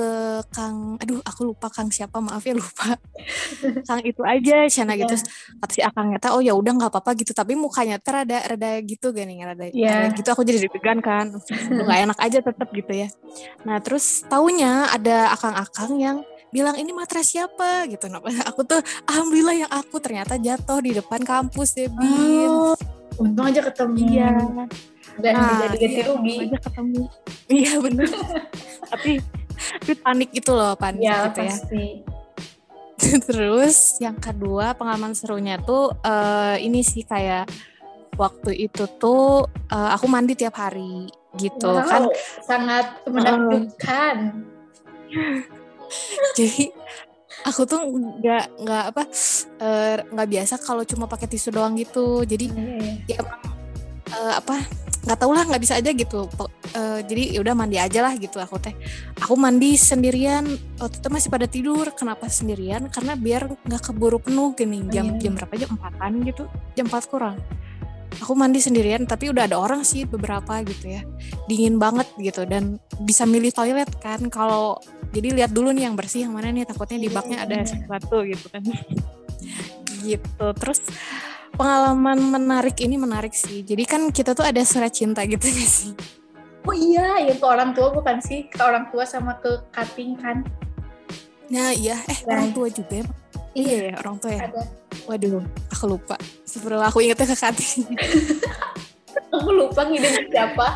Kang 0.54 0.94
aduh 1.02 1.18
aku 1.26 1.50
lupa 1.50 1.66
Kang 1.66 1.90
siapa 1.90 2.22
maaf 2.22 2.46
ya 2.46 2.54
lupa. 2.54 2.94
Kang 3.88 3.98
itu 4.06 4.22
aja 4.22 4.62
Shana 4.70 4.94
gitu 4.94 5.10
Iya. 5.10 5.10
Terus 5.10 5.22
kata 5.58 5.72
si 5.74 5.80
Akang 5.82 6.06
nyata 6.14 6.38
oh 6.38 6.40
ya 6.40 6.54
udah 6.54 6.70
nggak 6.70 6.90
apa-apa 6.94 7.18
gitu. 7.18 7.34
Tapi 7.34 7.58
mukanya 7.58 7.98
tuh 7.98 8.14
rada 8.14 8.38
rada 8.46 8.78
gitu 8.80 9.10
gini 9.10 9.42
rada, 9.42 9.66
Iya. 9.66 10.06
rada 10.06 10.14
gitu. 10.14 10.28
Aku 10.30 10.46
jadi 10.46 10.62
deg-degan 10.62 11.02
kan. 11.02 11.34
Nggak 11.82 11.98
enak 12.06 12.18
aja 12.22 12.38
tetap 12.46 12.68
gitu 12.70 12.92
ya. 12.94 13.08
Nah 13.66 13.82
terus 13.82 14.22
taunya 14.30 14.86
ada 14.94 15.34
akang-akang 15.34 15.98
yang 15.98 16.16
bilang 16.54 16.78
ini 16.78 16.94
matras 16.94 17.34
siapa? 17.34 17.90
Gitu. 17.90 18.06
Nah, 18.06 18.22
aku 18.54 18.62
tuh 18.62 18.78
alhamdulillah 19.10 19.66
yang 19.66 19.70
aku 19.74 19.98
ternyata 19.98 20.38
jatuh 20.38 20.78
di 20.78 20.94
depan 20.94 21.18
kampus 21.26 21.74
Debin 21.74 22.46
Oh, 22.46 22.78
untung 23.18 23.44
aja 23.46 23.60
ketemu 23.64 23.96
Iya. 24.10 24.30
dan 25.20 25.32
Nah, 25.34 25.46
tidak 25.46 25.68
diganti 25.78 25.94
iya, 25.94 26.04
rugi 26.10 26.34
aja 26.42 26.58
ketemu. 26.58 27.02
Iya 27.54 27.72
bener. 27.78 28.08
tapi 28.92 29.12
tapi 29.54 29.92
panik 29.96 30.30
itu 30.34 30.50
loh 30.50 30.74
panik 30.74 31.02
ya 31.06 31.30
gitu 31.30 31.40
ya. 31.40 31.50
pasti 31.50 31.86
Terus 33.26 34.00
yang 34.00 34.16
kedua 34.16 34.72
pengalaman 34.74 35.12
serunya 35.12 35.60
tuh 35.60 35.92
eh, 36.02 36.56
ini 36.64 36.80
sih 36.80 37.04
kayak 37.04 37.46
waktu 38.16 38.66
itu 38.70 38.86
tuh 38.98 39.46
eh, 39.70 39.90
aku 39.94 40.06
mandi 40.10 40.34
tiap 40.38 40.56
hari 40.58 41.06
gitu 41.34 41.66
wow, 41.66 41.82
kan. 41.82 42.02
sangat 42.46 42.86
menakjubkan 43.10 44.16
jadi 46.38 46.70
aku 47.44 47.62
tuh 47.68 47.80
nggak 48.20 48.44
nggak 48.64 48.84
apa 48.90 49.02
eh, 49.60 49.96
nggak 50.08 50.28
biasa 50.32 50.54
kalau 50.64 50.82
cuma 50.88 51.04
pakai 51.04 51.28
tisu 51.28 51.52
doang 51.52 51.76
gitu. 51.76 52.24
Jadi 52.24 52.48
Iya, 52.50 52.74
iya. 53.06 53.20
ya 53.20 53.20
eh, 54.10 54.34
apa 54.40 54.56
nggak 55.04 55.18
tau 55.20 55.36
lah 55.36 55.44
nggak 55.44 55.62
bisa 55.62 55.76
aja 55.76 55.92
gitu. 55.92 56.26
Eh, 56.74 57.00
jadi 57.04 57.36
ya 57.36 57.38
udah 57.44 57.54
mandi 57.54 57.76
aja 57.76 58.00
lah 58.00 58.16
gitu. 58.16 58.40
Aku 58.40 58.56
teh 58.56 58.72
aku 59.20 59.36
mandi 59.36 59.76
sendirian. 59.76 60.48
Waktu 60.80 60.96
itu 61.04 61.08
masih 61.12 61.28
pada 61.28 61.46
tidur. 61.46 61.86
Kenapa 61.92 62.26
sendirian? 62.32 62.88
Karena 62.88 63.12
biar 63.14 63.52
nggak 63.52 63.92
keburu 63.92 64.16
penuh 64.18 64.56
gini. 64.56 64.88
Jam 64.88 65.14
iya. 65.14 65.28
jam 65.28 65.32
berapa? 65.36 65.54
Jam 65.60 65.76
empatan 65.76 66.12
gitu. 66.24 66.44
Jam 66.74 66.88
4 66.88 67.12
kurang 67.12 67.36
aku 68.20 68.32
mandi 68.34 68.60
sendirian 68.62 69.06
tapi 69.06 69.30
udah 69.30 69.46
ada 69.48 69.56
orang 69.58 69.82
sih 69.82 70.04
beberapa 70.04 70.60
gitu 70.66 70.94
ya. 70.94 71.02
Dingin 71.50 71.78
banget 71.78 72.06
gitu 72.18 72.44
dan 72.46 72.78
bisa 73.02 73.24
milih 73.24 73.50
toilet 73.50 73.88
kan. 73.98 74.20
Kalau 74.28 74.78
jadi 75.10 75.30
lihat 75.34 75.50
dulu 75.54 75.70
nih 75.70 75.86
yang 75.90 75.96
bersih 75.96 76.26
yang 76.28 76.34
mana 76.34 76.50
nih? 76.50 76.66
Takutnya 76.66 76.98
di 76.98 77.08
baknya 77.10 77.42
ada. 77.42 77.54
Iya. 77.62 77.66
sesuatu 77.70 78.16
gitu 78.26 78.46
kan. 78.50 78.62
Gitu. 80.04 80.46
Terus 80.60 80.80
pengalaman 81.54 82.18
menarik 82.18 82.76
ini 82.82 82.98
menarik 82.98 83.32
sih. 83.32 83.62
Jadi 83.62 83.84
kan 83.86 84.10
kita 84.10 84.34
tuh 84.34 84.44
ada 84.44 84.60
surat 84.66 84.90
cinta 84.92 85.22
gitu 85.24 85.46
gak 85.46 85.70
sih? 85.70 85.92
Oh 86.64 86.72
iya, 86.72 87.20
yang 87.20 87.36
ke 87.36 87.44
orang 87.44 87.76
tua 87.76 87.92
bukan 87.92 88.24
sih? 88.24 88.48
Ke 88.48 88.64
orang 88.64 88.88
tua 88.88 89.04
sama 89.04 89.36
ke 89.40 89.62
cutting 89.72 90.16
kan? 90.16 90.44
nah 91.44 91.76
iya. 91.76 92.00
Eh 92.08 92.24
Ya. 92.24 92.32
orang 92.32 92.56
tua 92.56 92.72
juga 92.72 93.04
ya 93.04 93.06
iya 93.54 93.90
ya 93.90 93.94
orang 94.02 94.16
tua 94.18 94.32
ya. 94.34 94.50
Ada. 94.50 94.62
waduh 95.06 95.42
aku 95.70 95.84
lupa. 95.86 96.16
Sebelum 96.46 96.80
aku 96.82 96.98
ingetnya 97.02 97.26
ke 97.30 97.36
Kati 97.38 97.70
Aku 99.34 99.50
lupa 99.50 99.86
ngide 99.86 100.30
siapa. 100.30 100.66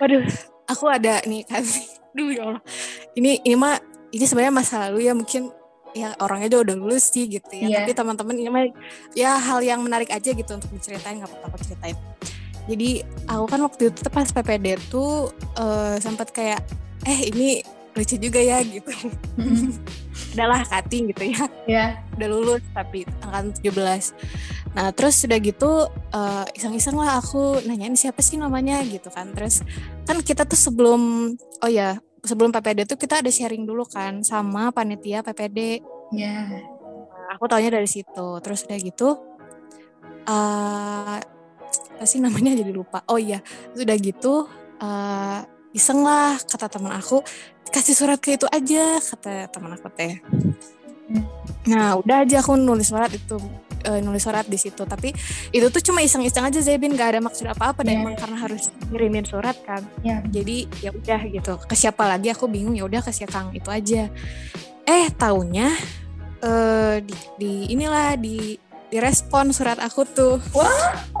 waduh 0.00 0.24
aku 0.68 0.84
ada 0.88 1.20
nih 1.24 1.44
Kati 1.44 1.98
Duh 2.16 2.28
ya 2.32 2.42
Allah. 2.50 2.62
Ini 3.14 3.44
ini 3.44 3.56
mah 3.56 3.76
ini 4.10 4.24
sebenarnya 4.24 4.54
masa 4.54 4.88
lalu 4.88 5.06
ya 5.06 5.12
mungkin 5.12 5.52
ya 5.96 6.12
orangnya 6.20 6.56
udah 6.56 6.60
udah 6.68 6.76
lulus 6.76 7.12
sih 7.12 7.28
gitu 7.28 7.48
ya. 7.52 7.68
Iya. 7.68 7.76
tapi 7.84 7.92
teman-teman 7.96 8.34
ini 8.36 8.50
mah 8.52 8.64
ya 9.16 9.36
hal 9.36 9.60
yang 9.64 9.80
menarik 9.84 10.08
aja 10.12 10.32
gitu 10.32 10.50
untuk 10.52 10.68
diceritain 10.72 11.20
nggak 11.20 11.30
apa-apa 11.30 11.56
ceritain. 11.64 11.96
Jadi 12.68 13.00
aku 13.24 13.44
kan 13.48 13.60
waktu 13.64 13.88
itu 13.88 14.00
pas 14.12 14.28
PPD 14.28 14.76
tuh 14.92 15.32
eh, 15.56 15.96
sempat 16.00 16.28
kayak 16.32 16.60
eh 17.08 17.32
ini 17.32 17.64
lucu 17.98 18.14
juga 18.14 18.38
ya 18.38 18.62
gitu. 18.62 18.86
Adalah 20.38 20.62
cutting 20.62 21.10
gitu 21.10 21.34
ya. 21.34 21.44
Ya, 21.66 21.84
udah 22.14 22.28
lulus 22.30 22.62
tapi 22.70 23.02
angkatan 23.26 23.50
17 23.58 24.14
nah 24.76 24.92
terus 24.92 25.24
udah 25.24 25.38
gitu 25.40 25.90
eh, 26.12 26.44
iseng-iseng 26.54 26.94
lah 26.94 27.18
aku 27.18 27.64
nanyain 27.66 27.98
siapa 27.98 28.22
sih 28.22 28.38
namanya 28.38 28.78
gitu 28.86 29.10
kan. 29.10 29.34
Terus 29.34 29.64
kan 30.06 30.22
kita 30.22 30.46
tuh 30.46 30.54
sebelum 30.54 31.34
oh 31.34 31.70
ya 31.70 31.98
sebelum 32.22 32.54
PPD 32.54 32.84
tuh 32.86 32.94
kita 33.00 33.24
ada 33.24 33.30
sharing 33.32 33.64
dulu 33.64 33.82
kan 33.88 34.22
sama 34.22 34.70
panitia 34.70 35.24
PPD 35.24 35.82
ya. 36.14 36.62
Nah, 37.10 37.34
aku 37.34 37.50
taunya 37.50 37.74
dari 37.74 37.88
situ. 37.90 38.28
Terus 38.38 38.68
udah 38.68 38.78
gitu 38.78 39.08
eh 40.28 41.18
apa 41.98 42.04
sih 42.06 42.22
namanya 42.22 42.54
jadi 42.54 42.70
lupa. 42.70 43.02
Oh 43.10 43.18
iya 43.18 43.42
terus 43.74 43.82
udah 43.82 43.98
gitu 43.98 44.34
eh 44.78 45.40
iseng 45.76 46.00
lah 46.00 46.40
kata 46.40 46.66
teman 46.68 46.96
aku 46.96 47.20
kasih 47.68 47.92
surat 47.92 48.18
ke 48.18 48.40
itu 48.40 48.48
aja 48.48 48.96
kata 49.00 49.52
teman 49.52 49.76
aku 49.76 49.88
teh. 49.92 50.20
Nah 51.68 52.00
udah 52.00 52.24
aja 52.24 52.40
aku 52.40 52.56
nulis 52.56 52.88
surat 52.88 53.12
itu 53.12 53.36
eh, 53.84 54.00
nulis 54.00 54.24
surat 54.24 54.48
di 54.48 54.56
situ. 54.56 54.82
Tapi 54.88 55.12
itu 55.52 55.66
tuh 55.68 55.82
cuma 55.84 56.00
iseng-iseng 56.00 56.48
aja 56.48 56.60
Zebin 56.64 56.96
gak 56.96 57.16
ada 57.16 57.20
maksud 57.20 57.44
apa-apa 57.44 57.84
dan 57.84 58.00
Iya. 58.00 58.00
emang 58.00 58.14
karena 58.16 58.36
harus 58.40 58.72
ngirimin 58.88 59.26
surat 59.28 59.56
kan. 59.64 59.84
Ya. 60.00 60.24
jadi 60.24 60.64
ya 60.80 60.90
udah 60.92 61.20
gitu. 61.28 61.52
Ke 61.68 61.74
siapa 61.76 62.08
lagi? 62.08 62.32
Aku 62.32 62.48
bingung. 62.48 62.76
Ya 62.76 62.88
udah 62.88 63.00
ke 63.04 63.12
si 63.12 63.28
Kang 63.28 63.52
itu 63.52 63.68
aja. 63.68 64.08
Eh 64.88 65.06
taunya 65.16 65.68
eh 66.40 67.04
di, 67.04 67.14
di 67.36 67.52
inilah 67.74 68.16
di 68.16 68.56
direspon 68.88 69.52
surat 69.52 69.76
aku 69.76 70.08
tuh. 70.08 70.40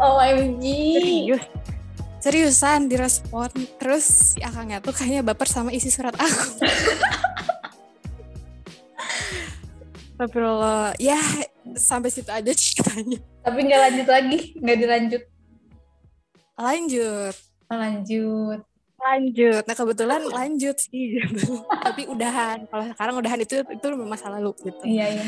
OMG. 0.00 0.64
serius 0.96 1.44
seriusan 2.18 2.90
direspon. 2.90 3.50
Terus 3.78 4.34
si 4.36 4.40
akangnya 4.42 4.82
tuh 4.82 4.94
kayaknya 4.94 5.22
baper 5.22 5.48
sama 5.48 5.70
isi 5.74 5.90
surat 5.90 6.14
aku. 6.14 6.62
Astagfirullah. 10.18 10.98
Ya 10.98 11.18
sampai 11.78 12.10
situ 12.10 12.26
aja 12.26 12.50
ceritanya. 12.50 13.22
Tapi 13.46 13.58
nggak 13.70 13.80
lanjut 13.86 14.08
lagi, 14.10 14.38
nggak 14.58 14.78
dilanjut. 14.82 15.22
lanjut. 16.58 17.34
Lanjut. 17.70 18.60
lanjut. 18.98 19.62
Nah 19.62 19.76
kebetulan 19.78 20.20
lanjut 20.26 20.74
sih. 20.74 21.22
Tapi 21.86 22.10
udahan. 22.10 22.66
Kalau 22.66 22.84
sekarang 22.90 23.14
udahan 23.22 23.40
itu 23.46 23.62
itu 23.62 23.86
masa 24.02 24.26
lalu 24.26 24.50
gitu. 24.66 24.82
Iya, 24.82 25.06
iya. 25.22 25.26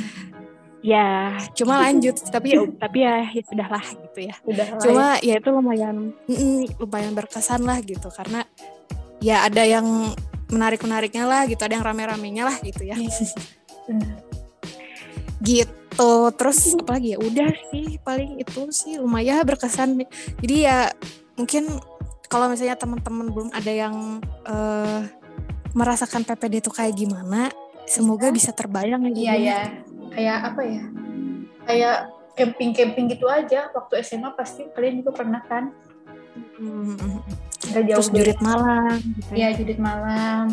Ya 0.80 1.37
cuma 1.52 1.84
lanjut 1.84 2.16
tapi 2.32 2.56
ya 2.56 2.60
tapi 2.80 2.99
ya, 3.04 3.14
ya 3.28 3.42
sudahlah 3.44 3.84
gitu 3.84 4.20
ya 4.25 4.34
Udah 4.49 4.66
lah. 4.72 4.80
cuma 4.80 5.04
ya 5.20 5.34
itu 5.37 5.49
lumayan 5.52 5.96
mm, 6.25 6.80
lumayan 6.80 7.12
berkesan 7.12 7.60
lah 7.68 7.78
gitu 7.84 8.08
karena 8.08 8.49
ya 9.20 9.44
ada 9.44 9.60
yang 9.68 9.84
menarik 10.49 10.80
menariknya 10.80 11.28
lah 11.28 11.44
gitu 11.44 11.60
ada 11.60 11.76
yang 11.76 11.84
rame 11.84 12.02
ramenya 12.08 12.49
lah 12.49 12.56
gitu 12.64 12.82
ya 12.84 12.96
ya. 12.96 13.10
Iya. 13.90 14.14
Gitu 15.42 16.10
terus 16.38 16.58
apalagi 16.78 17.12
ya 17.12 17.18
udah 17.18 17.50
sih 17.72 17.99
paling 18.00 18.38
itu 18.40 18.60
sih 18.72 18.96
lumayan 18.96 19.42
berkesan 19.44 20.00
jadi 20.40 20.56
ya 20.56 20.78
mungkin 21.37 21.66
kalau 22.30 22.46
misalnya 22.46 22.78
teman-teman 22.78 23.26
belum 23.34 23.49
ada 23.50 23.72
yang 23.75 24.22
eh, 24.46 25.00
merasakan 25.75 26.22
PPD 26.25 26.62
itu 26.62 26.70
kayak 26.70 26.94
gimana 26.94 27.50
semoga 27.90 28.30
bisa 28.30 28.54
terbayang 28.54 29.10
ya 29.10 29.10
Iya, 29.10 29.32
jadinya. 29.34 29.58
Ya. 30.11 30.12
Kayak 30.12 30.38
apa 30.45 30.61
ya? 30.62 30.85
Kayak 31.62 31.97
camping-camping 32.35 33.07
gitu 33.09 33.26
aja. 33.26 33.71
Waktu 33.71 34.02
SMA 34.02 34.35
pasti 34.35 34.67
kalian 34.71 35.00
juga 35.00 35.14
pernah 35.14 35.43
kan? 35.43 35.71
Hmm, 36.59 37.21
Nggak 37.61 37.83
jauh 37.87 37.99
terus 38.00 38.11
jurit 38.11 38.38
malam 38.40 38.97
gitu 38.97 39.31
Iya, 39.35 39.49
judit 39.55 39.79
malam. 39.79 40.45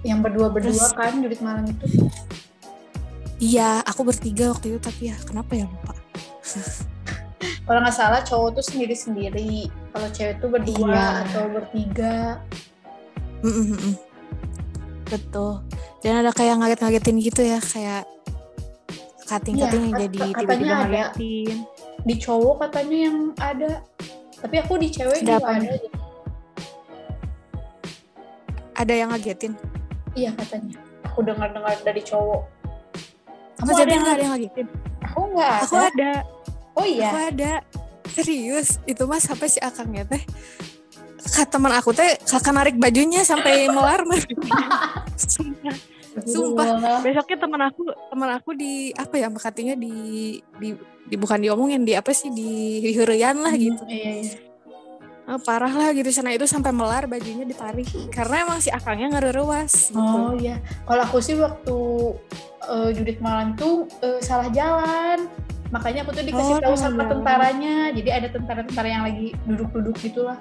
Yang 0.00 0.18
berdua-berdua 0.22 0.72
Terus- 0.72 0.96
kan 0.96 1.12
judit 1.18 1.40
malam 1.40 1.64
itu. 1.66 1.86
Iya, 3.40 3.80
aku 3.82 4.04
bertiga 4.04 4.52
waktu 4.52 4.76
itu 4.76 4.78
tapi 4.78 5.08
ya 5.08 5.16
kenapa 5.24 5.56
ya 5.56 5.64
lupa. 5.64 5.96
Kalau 7.66 7.80
nggak 7.80 7.96
salah 7.96 8.20
cowok 8.20 8.60
tuh 8.60 8.64
sendiri-sendiri. 8.66 9.70
Kalau 9.90 10.08
cewek 10.10 10.36
tuh 10.38 10.48
berdua 10.50 10.90
Iya. 10.92 11.06
atau 11.24 11.42
bertiga. 11.48 12.16
Mm, 13.40 13.48
mm, 13.48 13.64
mm, 13.64 13.78
mm. 13.80 13.94
Betul. 15.08 15.52
Dan 16.00 16.20
ada 16.20 16.30
kayak 16.30 16.60
ngaget-ngagetin 16.60 17.16
gitu 17.18 17.40
ya, 17.40 17.58
kayak 17.58 18.04
cutting-cutting 19.30 19.84
kat- 19.86 20.00
jadi 20.00 20.18
katanya 20.18 20.40
tiba-tiba 20.42 20.74
ngagetin. 20.74 21.56
Di 22.00 22.14
cowok 22.16 22.54
katanya 22.58 22.96
yang 23.00 23.18
ada. 23.38 23.72
Tapi 24.40 24.54
aku 24.56 24.72
di 24.76 24.88
cewek 24.88 25.18
juga 25.20 25.38
ada. 25.38 25.70
Ada 28.74 28.92
yang 28.96 29.08
ngagetin. 29.12 29.52
Iya 30.16 30.34
katanya. 30.34 30.74
Aku 31.06 31.22
dengar-dengar 31.22 31.76
dari 31.80 32.02
cowok. 32.02 32.42
Kamu 33.56 33.70
ada 33.70 33.84
yang 33.86 34.04
ada 34.04 34.18
yang 34.18 34.32
ngagetin? 34.34 34.66
Aku 35.04 35.20
nggak 35.30 35.50
ada. 35.52 35.62
Aku 35.62 35.76
ada, 35.76 36.10
Oh 36.74 36.86
iya. 36.88 37.08
aku 37.08 37.18
ada. 37.28 37.52
Serius, 38.10 38.82
itu 38.84 39.06
mah 39.06 39.22
sampai 39.22 39.46
si 39.46 39.62
akangnya 39.62 40.02
teh 40.02 40.18
kata 41.20 41.46
teman 41.52 41.70
aku 41.70 41.92
teh 41.92 42.16
kakak 42.18 42.50
narik 42.50 42.74
bajunya 42.74 43.22
sampai 43.22 43.68
melar 43.68 44.02
Sumpah. 46.26 46.98
Besoknya 47.00 47.38
teman 47.38 47.62
aku 47.62 47.82
teman 48.10 48.30
aku 48.34 48.50
di 48.52 48.90
apa 48.94 49.14
ya 49.14 49.30
makatinya 49.30 49.74
di, 49.74 49.94
di 50.58 50.68
di 51.06 51.14
bukan 51.14 51.38
diomongin 51.38 51.82
di 51.82 51.94
apa 51.94 52.10
sih 52.10 52.30
di 52.30 52.82
hurian 52.94 53.38
lah 53.38 53.54
gitu. 53.54 53.82
Iya, 53.86 54.12
iya. 54.26 54.34
Ah, 55.30 55.38
parah 55.38 55.70
lah 55.70 55.94
gitu 55.94 56.10
sana 56.10 56.34
itu 56.34 56.42
sampai 56.42 56.74
melar 56.74 57.06
bajunya 57.06 57.46
ditarik 57.46 57.86
karena 58.10 58.42
emang 58.42 58.58
si 58.58 58.66
akangnya 58.66 59.14
ngereruas 59.14 59.94
gitu. 59.94 60.16
Oh 60.18 60.34
iya. 60.34 60.58
Kalau 60.82 61.02
aku 61.06 61.22
sih 61.22 61.38
waktu 61.38 61.76
eh, 62.66 62.88
judit 62.98 63.22
malam 63.22 63.54
tuh 63.54 63.86
eh, 64.02 64.18
salah 64.18 64.50
jalan. 64.50 65.30
Makanya 65.70 66.02
aku 66.02 66.10
tuh 66.18 66.26
Oh, 66.26 66.28
dikasih 66.34 66.54
tahu 66.58 66.74
salah 66.74 66.82
sama 66.82 67.02
jalan. 67.06 67.10
tentaranya. 67.14 67.74
Jadi 67.94 68.10
ada 68.10 68.28
tentara-tentara 68.34 68.88
yang 68.90 69.04
lagi 69.06 69.30
duduk-duduk 69.46 70.02
gitulah. 70.02 70.34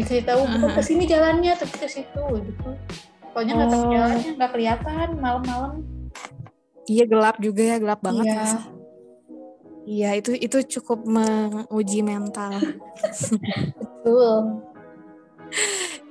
Dikasih 0.00 0.24
tahu 0.24 0.40
bukan 0.56 0.70
Aha. 0.72 0.76
ke 0.80 0.82
sini 0.88 1.04
jalannya, 1.04 1.52
tapi 1.60 1.76
ke 1.76 1.88
situ 1.90 2.24
gitu. 2.40 2.68
Pokoknya 3.30 3.52
nggak 3.54 3.68
Oh. 3.70 3.90
jalannya, 3.90 4.30
nggak 4.36 4.50
kelihatan 4.50 5.08
malam-malam. 5.16 5.72
Iya 6.84 7.04
gelap 7.06 7.36
juga 7.38 7.62
ya 7.62 7.76
gelap 7.78 8.00
banget. 8.02 8.26
Iya. 8.26 8.44
Iya 9.80 10.10
itu 10.18 10.30
itu 10.34 10.58
cukup 10.78 11.02
menguji 11.02 12.02
mental. 12.02 12.58
Betul. 14.02 14.60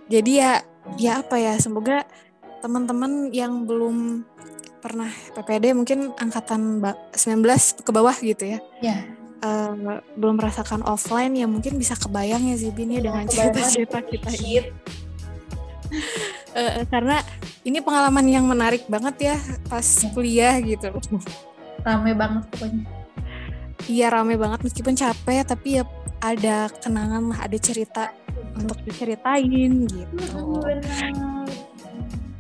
Jadi 0.08 0.32
ya 0.40 0.64
ya 0.96 1.22
apa 1.22 1.36
ya 1.36 1.54
semoga 1.56 2.08
teman-teman 2.60 3.30
yang 3.30 3.64
belum 3.64 4.24
pernah 4.80 5.12
PPD 5.36 5.76
mungkin 5.76 6.16
angkatan 6.16 6.80
ba- 6.80 6.98
19 7.12 7.84
ke 7.84 7.92
bawah 7.92 8.16
gitu 8.16 8.48
ya. 8.48 8.60
Ya. 8.80 8.98
eh, 9.40 9.72
belum 10.16 10.36
merasakan 10.36 10.84
offline 10.84 11.32
ya 11.32 11.48
mungkin 11.48 11.80
bisa 11.80 11.96
kebayang 11.96 12.44
ya 12.44 12.56
Zibin 12.56 12.92
ya 12.92 13.00
dengan 13.00 13.24
Kebayang 13.24 13.56
cerita-cerita 13.56 14.00
kita 14.04 14.30
ini. 14.36 14.60
Eh, 16.56 16.86
karena 16.90 17.22
ini 17.62 17.78
pengalaman 17.84 18.26
yang 18.26 18.46
menarik 18.50 18.86
banget 18.90 19.34
ya 19.34 19.38
pas 19.70 19.86
kuliah 20.16 20.58
gitu. 20.64 20.90
Rame 21.86 22.12
banget 22.18 22.44
pokoknya. 22.54 22.84
Iya 23.88 24.08
rame 24.12 24.36
banget 24.36 24.60
meskipun 24.66 24.94
capek 24.94 25.48
tapi 25.48 25.80
ya 25.80 25.84
ada 26.20 26.68
kenangan 26.84 27.32
lah, 27.32 27.40
ada 27.48 27.58
cerita 27.58 28.12
untuk 28.58 28.76
diceritain 28.84 29.88
gitu. 29.88 30.16
Benar. 30.60 31.48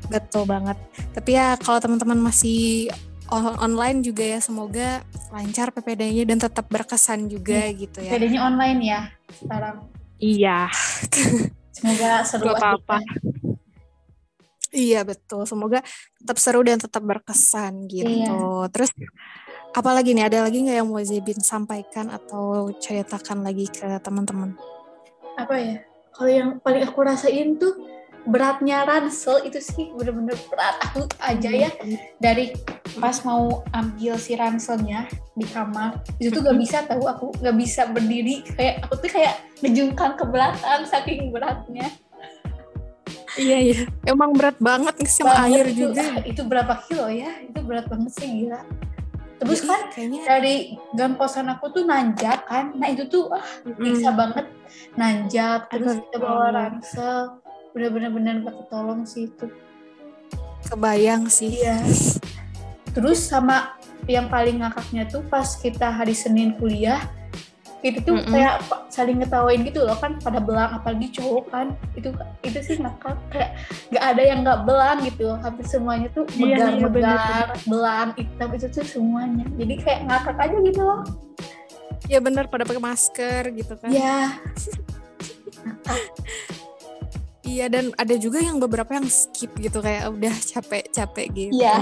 Betul 0.09 0.43
banget. 0.49 0.77
Tapi 1.15 1.29
ya 1.37 1.55
kalau 1.61 1.79
teman-teman 1.79 2.19
masih 2.19 2.91
on- 3.29 3.57
online 3.61 4.01
juga 4.01 4.25
ya 4.25 4.39
semoga 4.41 5.05
lancar 5.29 5.69
PPD-nya 5.69 6.25
dan 6.25 6.41
tetap 6.41 6.65
berkesan 6.67 7.29
juga 7.29 7.69
gitu 7.71 8.01
ya. 8.01 8.11
Bedanya 8.17 8.41
online 8.49 8.79
ya 8.81 9.01
sekarang. 9.37 9.85
Iya. 10.19 10.67
Semoga 11.71 12.27
seru 12.27 12.51
apa-apa. 12.51 12.99
Iya 14.69 15.01
betul. 15.01 15.45
Semoga 15.49 15.81
tetap 16.17 16.37
seru 16.37 16.61
dan 16.61 16.77
tetap 16.77 17.01
berkesan 17.01 17.89
gitu. 17.89 18.05
Iya. 18.05 18.69
Terus 18.69 18.93
apalagi 19.73 20.13
nih? 20.13 20.29
Ada 20.29 20.45
lagi 20.45 20.65
nggak 20.65 20.77
yang 20.77 20.89
mau 20.89 21.01
Zebin 21.01 21.41
sampaikan 21.41 22.09
atau 22.13 22.69
ceritakan 22.77 23.41
lagi 23.45 23.65
ke 23.69 23.85
teman-teman? 24.01 24.53
Apa 25.37 25.55
ya? 25.57 25.77
Kalau 26.13 26.29
yang 26.29 26.49
paling 26.59 26.83
aku 26.83 26.99
rasain 27.05 27.57
tuh 27.57 27.99
beratnya 28.27 28.83
ransel 28.83 29.41
itu 29.47 29.63
sih 29.63 29.95
bener-bener 29.95 30.35
berat 30.51 30.75
aku 30.83 31.07
aja 31.23 31.49
ya 31.49 31.71
dari 32.19 32.51
pas 32.99 33.15
mau 33.23 33.63
ambil 33.71 34.19
si 34.19 34.35
ranselnya 34.35 35.07
di 35.39 35.47
kamar 35.47 36.03
itu 36.19 36.27
tuh 36.33 36.43
gak 36.43 36.59
bisa 36.59 36.83
tahu 36.83 37.07
aku 37.07 37.31
gak 37.39 37.55
bisa 37.55 37.87
berdiri 37.87 38.43
kayak 38.53 38.83
aku 38.83 38.99
tuh 38.99 39.09
kayak 39.09 39.39
ngejungkang 39.63 40.19
ke 40.19 40.25
belakang 40.27 40.83
saking 40.83 41.31
beratnya 41.31 41.87
Iya 43.37 43.57
iya. 43.61 43.79
Emang 44.07 44.33
berat 44.33 44.57
banget 44.57 44.95
nih 44.97 45.11
sama 45.11 45.45
air 45.45 45.65
itu, 45.69 45.89
juga. 45.89 46.01
ah, 46.01 46.23
itu 46.25 46.41
berapa 46.41 46.73
kilo 46.87 47.05
ya? 47.11 47.29
Itu 47.45 47.59
berat 47.61 47.85
banget 47.85 48.11
sih 48.17 48.29
gila. 48.29 48.61
Terus 49.39 49.59
kan 49.63 49.87
kayaknya 49.93 50.21
dari 50.27 50.55
gang 50.97 51.15
kosan 51.15 51.47
aku 51.47 51.71
tuh 51.71 51.83
nanjak 51.87 52.43
kan. 52.49 52.75
Nah 52.75 52.87
itu 52.91 53.07
tuh 53.07 53.31
ah 53.31 53.45
bisa 53.79 54.11
mm, 54.11 54.17
banget 54.17 54.45
nanjak 54.99 55.71
terus 55.71 55.95
Aduh, 55.95 56.03
kita 56.09 56.17
bawa 56.19 56.47
ransel. 56.51 57.19
Bener-bener 57.71 58.09
bener 58.11 58.33
gak 58.43 58.55
ketolong 58.65 59.05
sih 59.07 59.29
itu. 59.29 59.47
Kebayang 60.67 61.31
sih. 61.31 61.55
iya. 61.55 61.79
Terus 62.91 63.21
sama 63.21 63.77
yang 64.09 64.27
paling 64.27 64.65
ngakaknya 64.65 65.05
tuh 65.07 65.21
pas 65.29 65.45
kita 65.55 65.87
hari 65.87 66.17
Senin 66.17 66.57
kuliah 66.57 66.99
itu 67.79 68.03
tuh 68.03 68.11
Mm-mm. 68.13 68.27
kayak 68.29 68.59
pa- 68.67 68.83
saling 68.87 69.17
ngetawain 69.17 69.63
gitu 69.63 69.79
loh 69.81 69.95
kan 69.95 70.19
pada 70.19 70.37
belang 70.37 70.75
apalagi 70.75 71.07
cowok 71.09 71.45
kan 71.47 71.67
itu 71.93 72.11
itu 72.41 72.59
sih 72.59 72.75
ngakak 72.75 73.15
kayak 73.29 73.55
gak 73.89 74.03
ada 74.05 74.21
yang 74.21 74.39
gak 74.41 74.67
belang 74.67 74.99
gitu 75.01 75.31
hampir 75.37 75.63
semuanya 75.63 76.11
tuh 76.11 76.27
Iya, 76.29 76.43
iya, 76.43 76.55
megar-megar 76.75 77.47
belang 77.63 78.07
hitam 78.13 78.49
itu 78.51 78.67
tuh 78.67 78.83
semuanya 78.83 79.47
jadi 79.55 79.73
kayak 79.77 79.99
ngakak 80.05 80.37
aja 80.37 80.57
gitu 80.61 80.81
loh 80.81 81.01
Ya 82.07 82.17
bener 82.17 82.47
pada 82.47 82.65
pakai 82.65 82.81
masker 82.81 83.53
gitu 83.53 83.73
kan. 83.75 83.87
ya 83.87 84.33
Iya 87.41 87.65
dan 87.65 87.89
ada 87.93 88.13
juga 88.13 88.37
yang 88.37 88.57
beberapa 88.57 88.93
yang 88.93 89.05
skip 89.05 89.49
gitu 89.55 89.79
kayak 89.79 90.05
udah 90.07 90.33
capek-capek 90.33 91.27
gitu. 91.29 91.51
iya 91.55 91.81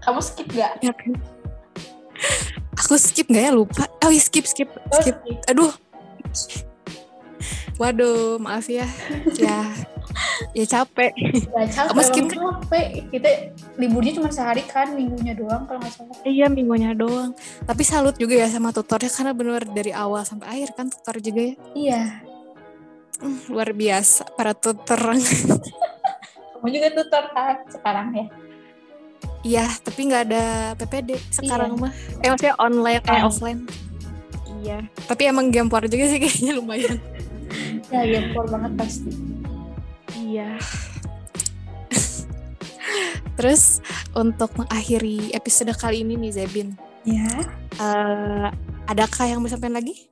kamu 0.00 0.20
skip 0.20 0.48
gak? 0.50 0.80
Ya 0.80 0.92
kan? 0.92 1.12
Aku 2.82 2.98
skip 2.98 3.30
nggak 3.30 3.44
ya 3.46 3.52
lupa. 3.54 3.86
Oh 4.02 4.10
iya 4.10 4.22
skip 4.22 4.44
skip 4.44 4.68
Oh, 4.70 4.98
skip. 4.98 5.16
Aduh. 5.46 5.72
Waduh, 7.80 8.38
maaf 8.38 8.68
ya. 8.68 8.86
Ya, 9.38 9.74
ya 10.54 10.64
capek. 10.68 11.10
Ya, 11.16 11.64
capek, 11.66 11.88
Kamu 11.90 12.02
skip 12.04 12.24
capek. 12.30 12.86
Kita 13.10 13.28
liburnya 13.80 14.12
cuma 14.18 14.28
sehari 14.30 14.62
kan, 14.68 14.92
minggunya 14.94 15.32
doang 15.34 15.64
kalau 15.66 15.80
nggak 15.80 15.94
salah. 15.94 16.16
Iya 16.22 16.46
minggunya 16.52 16.92
doang. 16.94 17.32
Tapi 17.64 17.82
salut 17.82 18.14
juga 18.20 18.38
ya 18.38 18.46
sama 18.50 18.70
tutornya 18.70 19.10
karena 19.10 19.32
benar 19.32 19.62
dari 19.66 19.90
awal 19.90 20.22
sampai 20.22 20.46
akhir 20.52 20.76
kan 20.76 20.86
tutor 20.92 21.16
juga 21.18 21.40
ya. 21.42 21.54
Iya. 21.74 22.02
Hmm, 23.22 23.38
luar 23.50 23.70
biasa 23.72 24.30
para 24.34 24.52
tutor. 24.52 25.00
Kamu 26.58 26.68
juga 26.70 26.88
tutor 26.94 27.24
kan 27.34 27.56
sekarang 27.66 28.06
ya? 28.14 28.26
Iya, 29.42 29.66
tapi 29.82 30.06
nggak 30.06 30.22
ada 30.30 30.44
PPD 30.78 31.18
sekarang 31.28 31.74
Iya. 31.74 31.82
mah. 31.82 31.92
Eh 32.18 32.28
maksudnya 32.30 32.56
online, 32.56 33.00
eh 33.00 33.10
Online. 33.10 33.26
offline. 33.26 33.60
Iya. 34.62 34.78
Tapi 35.04 35.22
emang 35.26 35.50
gempor 35.50 35.82
juga 35.84 36.06
sih 36.06 36.18
kayaknya 36.18 36.52
lumayan. 36.54 36.96
Ya, 37.90 38.02
gempor 38.06 38.46
banget 38.46 38.72
pasti. 38.78 39.10
Iya. 40.14 40.56
Terus 43.36 43.82
untuk 44.12 44.54
mengakhiri 44.54 45.32
episode 45.32 45.72
kali 45.74 46.04
ini 46.04 46.14
nih 46.16 46.32
Zebin, 46.32 46.78
Ya. 47.02 47.26
eh 47.74 48.46
adakah 48.86 49.24
yang 49.26 49.42
mau 49.42 49.50
sampaikan 49.50 49.74
lagi? 49.74 50.06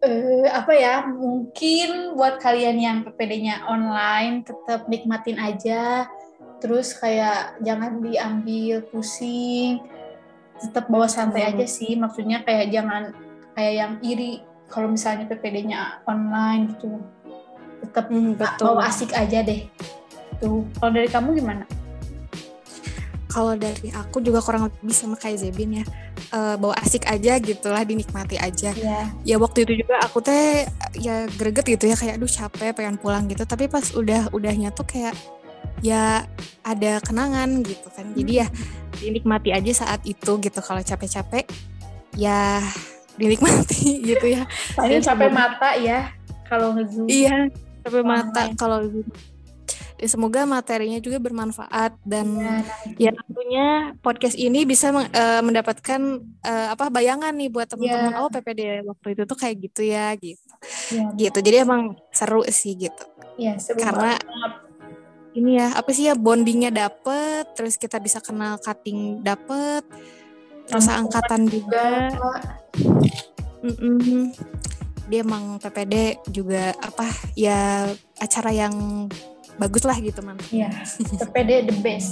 Eh, 0.00 0.48
apa 0.48 0.72
ya? 0.72 1.04
Mungkin 1.04 2.16
buat 2.16 2.40
kalian 2.40 2.80
yang 2.80 2.96
PPD-nya 3.04 3.68
online 3.68 4.42
tetap 4.42 4.88
nikmatin 4.88 5.36
aja. 5.36 6.08
Terus 6.60 6.92
kayak 6.94 7.58
jangan 7.64 8.04
diambil 8.04 8.84
pusing. 8.88 9.80
Tetap 10.60 10.92
bawa 10.92 11.08
santai 11.08 11.48
Hmm. 11.48 11.50
aja 11.56 11.66
sih. 11.66 11.96
Maksudnya 11.96 12.44
kayak 12.44 12.68
jangan 12.68 13.16
kayak 13.56 13.74
yang 13.74 13.92
iri 14.04 14.44
kalau 14.68 14.92
misalnya 14.92 15.24
PPD-nya 15.26 16.04
online 16.04 16.76
gitu. 16.76 17.00
Tetap 17.80 18.12
Hmm, 18.12 18.36
bawa 18.36 18.86
asik 18.86 19.16
aja 19.16 19.40
deh. 19.40 19.66
Tuh, 20.36 20.68
kalau 20.76 20.92
dari 20.92 21.08
kamu 21.08 21.40
gimana? 21.40 21.64
Kalau 23.30 23.54
dari 23.54 23.94
aku 23.94 24.18
juga 24.18 24.42
kurang 24.42 24.66
lebih 24.66 24.90
sama 24.90 25.14
kayak 25.14 25.38
Zebin 25.38 25.80
ya. 25.80 25.84
Eh, 26.30 26.54
bawa 26.58 26.74
asik 26.82 27.06
aja 27.06 27.38
gitulah 27.38 27.86
dinikmati 27.86 28.34
aja. 28.36 28.74
Ya, 28.74 29.06
Ya 29.22 29.36
waktu 29.38 29.62
itu 29.62 29.86
juga 29.86 30.02
aku 30.02 30.18
teh 30.18 30.66
ya 30.98 31.30
greget 31.38 31.62
gitu 31.64 31.86
ya 31.86 31.96
kayak 31.96 32.18
aduh 32.18 32.26
capek 32.26 32.74
pengen 32.74 32.98
pulang 32.98 33.30
gitu. 33.30 33.46
Tapi 33.46 33.70
pas 33.70 33.86
udah 33.94 34.28
udahnya 34.30 34.74
tuh 34.74 34.82
kayak 34.82 35.14
ya 35.80 36.24
ada 36.62 37.00
kenangan 37.00 37.64
gitu 37.64 37.88
kan. 37.92 38.12
Jadi 38.16 38.32
ya 38.44 38.46
dinikmati 39.00 39.50
aja 39.52 39.72
saat 39.72 40.00
itu 40.04 40.30
gitu. 40.40 40.60
Kalau 40.60 40.80
capek-capek 40.80 41.44
ya 42.16 42.60
dinikmati 43.16 43.98
gitu 44.14 44.26
ya. 44.28 44.44
paling 44.76 45.00
Dan 45.00 45.04
capek 45.04 45.30
mata 45.32 45.70
ya 45.76 46.12
kalau 46.48 46.74
ngezoom. 46.74 47.06
Iya, 47.06 47.48
Online. 47.86 48.04
mata 48.06 48.42
kalau 48.56 48.78
Ya, 50.00 50.08
semoga 50.08 50.48
materinya 50.48 50.96
juga 50.96 51.20
bermanfaat 51.20 51.92
dan 52.08 52.24
Ya, 52.40 52.64
ya 52.96 53.10
tentunya 53.12 53.92
podcast 54.00 54.32
ini 54.32 54.64
bisa 54.64 54.88
eh, 54.96 55.42
mendapatkan 55.44 56.00
eh, 56.40 56.68
apa 56.72 56.88
bayangan 56.88 57.36
nih 57.36 57.52
buat 57.52 57.68
teman-teman 57.68 58.16
Iya. 58.16 58.24
oh 58.24 58.32
PPD 58.32 58.80
waktu 58.88 59.06
itu 59.12 59.22
tuh 59.28 59.36
kayak 59.36 59.56
gitu 59.60 59.84
ya 59.84 60.16
gitu. 60.16 60.40
ya, 60.96 61.04
Gitu. 61.20 61.38
Jadi 61.44 61.56
emang 61.60 62.00
seru 62.16 62.40
sih 62.48 62.80
gitu. 62.80 63.04
ya, 63.36 63.60
seru 63.60 63.76
Karena 63.76 64.16
banget. 64.16 64.24
Ini 65.34 65.62
ya 65.62 65.74
apa 65.78 65.90
sih 65.94 66.10
ya 66.10 66.14
bondingnya 66.18 66.74
dapet, 66.74 67.54
terus 67.54 67.78
kita 67.78 68.02
bisa 68.02 68.18
kenal 68.18 68.58
cutting 68.58 69.22
dapet, 69.22 69.86
terus 70.66 70.86
Sama 70.86 71.06
angkatan 71.06 71.46
juga. 71.46 72.10
Mm-mm. 73.62 74.34
Dia 75.10 75.20
emang 75.26 75.58
PPD 75.58 76.22
juga 76.30 76.74
apa 76.78 77.06
ya 77.34 77.90
acara 78.18 78.50
yang 78.54 79.06
bagus 79.58 79.84
lah 79.86 79.98
gitu 79.98 80.22
man. 80.22 80.38
Iya, 80.50 80.70
PPD 80.98 81.70
the 81.70 81.76
best. 81.82 82.10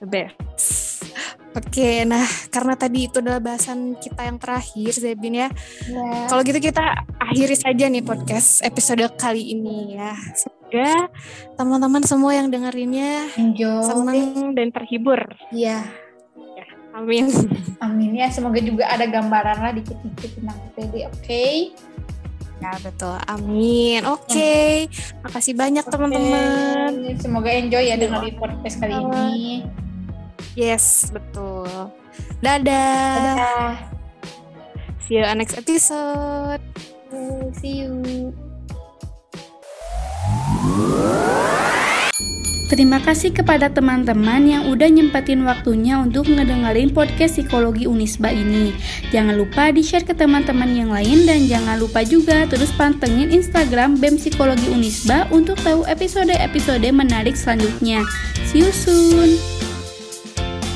The 0.00 0.08
best. 0.08 0.38
Oke, 1.50 2.06
nah 2.06 2.22
karena 2.46 2.78
tadi 2.78 3.10
itu 3.10 3.18
adalah 3.18 3.42
bahasan 3.42 3.98
kita 3.98 4.22
yang 4.22 4.38
terakhir, 4.38 4.94
Zebin 4.94 5.34
ya. 5.34 5.48
Ya, 5.90 6.30
Kalau 6.30 6.46
gitu 6.46 6.62
kita 6.62 6.82
akhiri 7.18 7.58
saja 7.58 7.90
nih 7.90 8.06
podcast 8.06 8.62
episode 8.62 9.02
kali 9.18 9.58
ini 9.58 9.98
ya. 9.98 10.14
Semoga 10.70 11.10
teman-teman 11.58 12.02
semua 12.06 12.32
yang 12.38 12.46
dengerinnya 12.46 13.26
enjoy. 13.34 13.82
senang 13.82 14.54
dan 14.54 14.70
terhibur. 14.70 15.18
Iya, 15.50 15.82
Amin. 16.94 17.26
amin 17.84 18.10
ya. 18.18 18.30
Semoga 18.30 18.62
juga 18.62 18.86
ada 18.86 19.06
gambaran 19.06 19.58
lah 19.58 19.72
dikit-dikit 19.74 20.30
tentang 20.38 20.58
PPD, 20.74 20.94
oke? 21.10 21.46
Ya 22.60 22.72
betul, 22.84 23.16
amin. 23.24 24.04
Oke, 24.04 24.86
makasih 25.24 25.56
banyak 25.56 25.84
teman-teman. 25.88 26.92
Oke, 26.92 27.16
Semoga 27.18 27.50
enjoy 27.50 27.88
ya 27.88 27.96
dengerin 27.96 28.36
podcast 28.36 28.76
kali 28.76 28.94
ini. 28.94 29.64
Yes, 30.54 31.08
betul. 31.08 31.66
Dadah. 32.44 33.16
Dadah. 33.16 33.72
See 35.08 35.18
you 35.18 35.24
on 35.24 35.40
next 35.40 35.56
episode. 35.56 36.60
See 37.58 37.82
you. 37.82 38.49
Terima 42.70 43.02
kasih 43.02 43.34
kepada 43.34 43.66
teman-teman 43.66 44.46
yang 44.46 44.70
udah 44.70 44.86
nyempetin 44.86 45.42
waktunya 45.42 45.98
untuk 45.98 46.30
ngedengerin 46.30 46.94
podcast 46.94 47.34
Psikologi 47.34 47.90
Unisba 47.90 48.30
ini. 48.30 48.70
Jangan 49.10 49.34
lupa 49.34 49.74
di-share 49.74 50.06
ke 50.06 50.14
teman-teman 50.14 50.70
yang 50.70 50.94
lain 50.94 51.26
dan 51.26 51.50
jangan 51.50 51.82
lupa 51.82 52.06
juga 52.06 52.46
terus 52.46 52.70
pantengin 52.78 53.34
Instagram 53.34 53.98
BEM 53.98 54.22
Psikologi 54.22 54.70
Unisba 54.70 55.26
untuk 55.34 55.58
tahu 55.66 55.82
episode-episode 55.82 56.86
menarik 56.94 57.34
selanjutnya. 57.34 58.06
See 58.46 58.62
you 58.62 58.70
soon! 58.70 59.69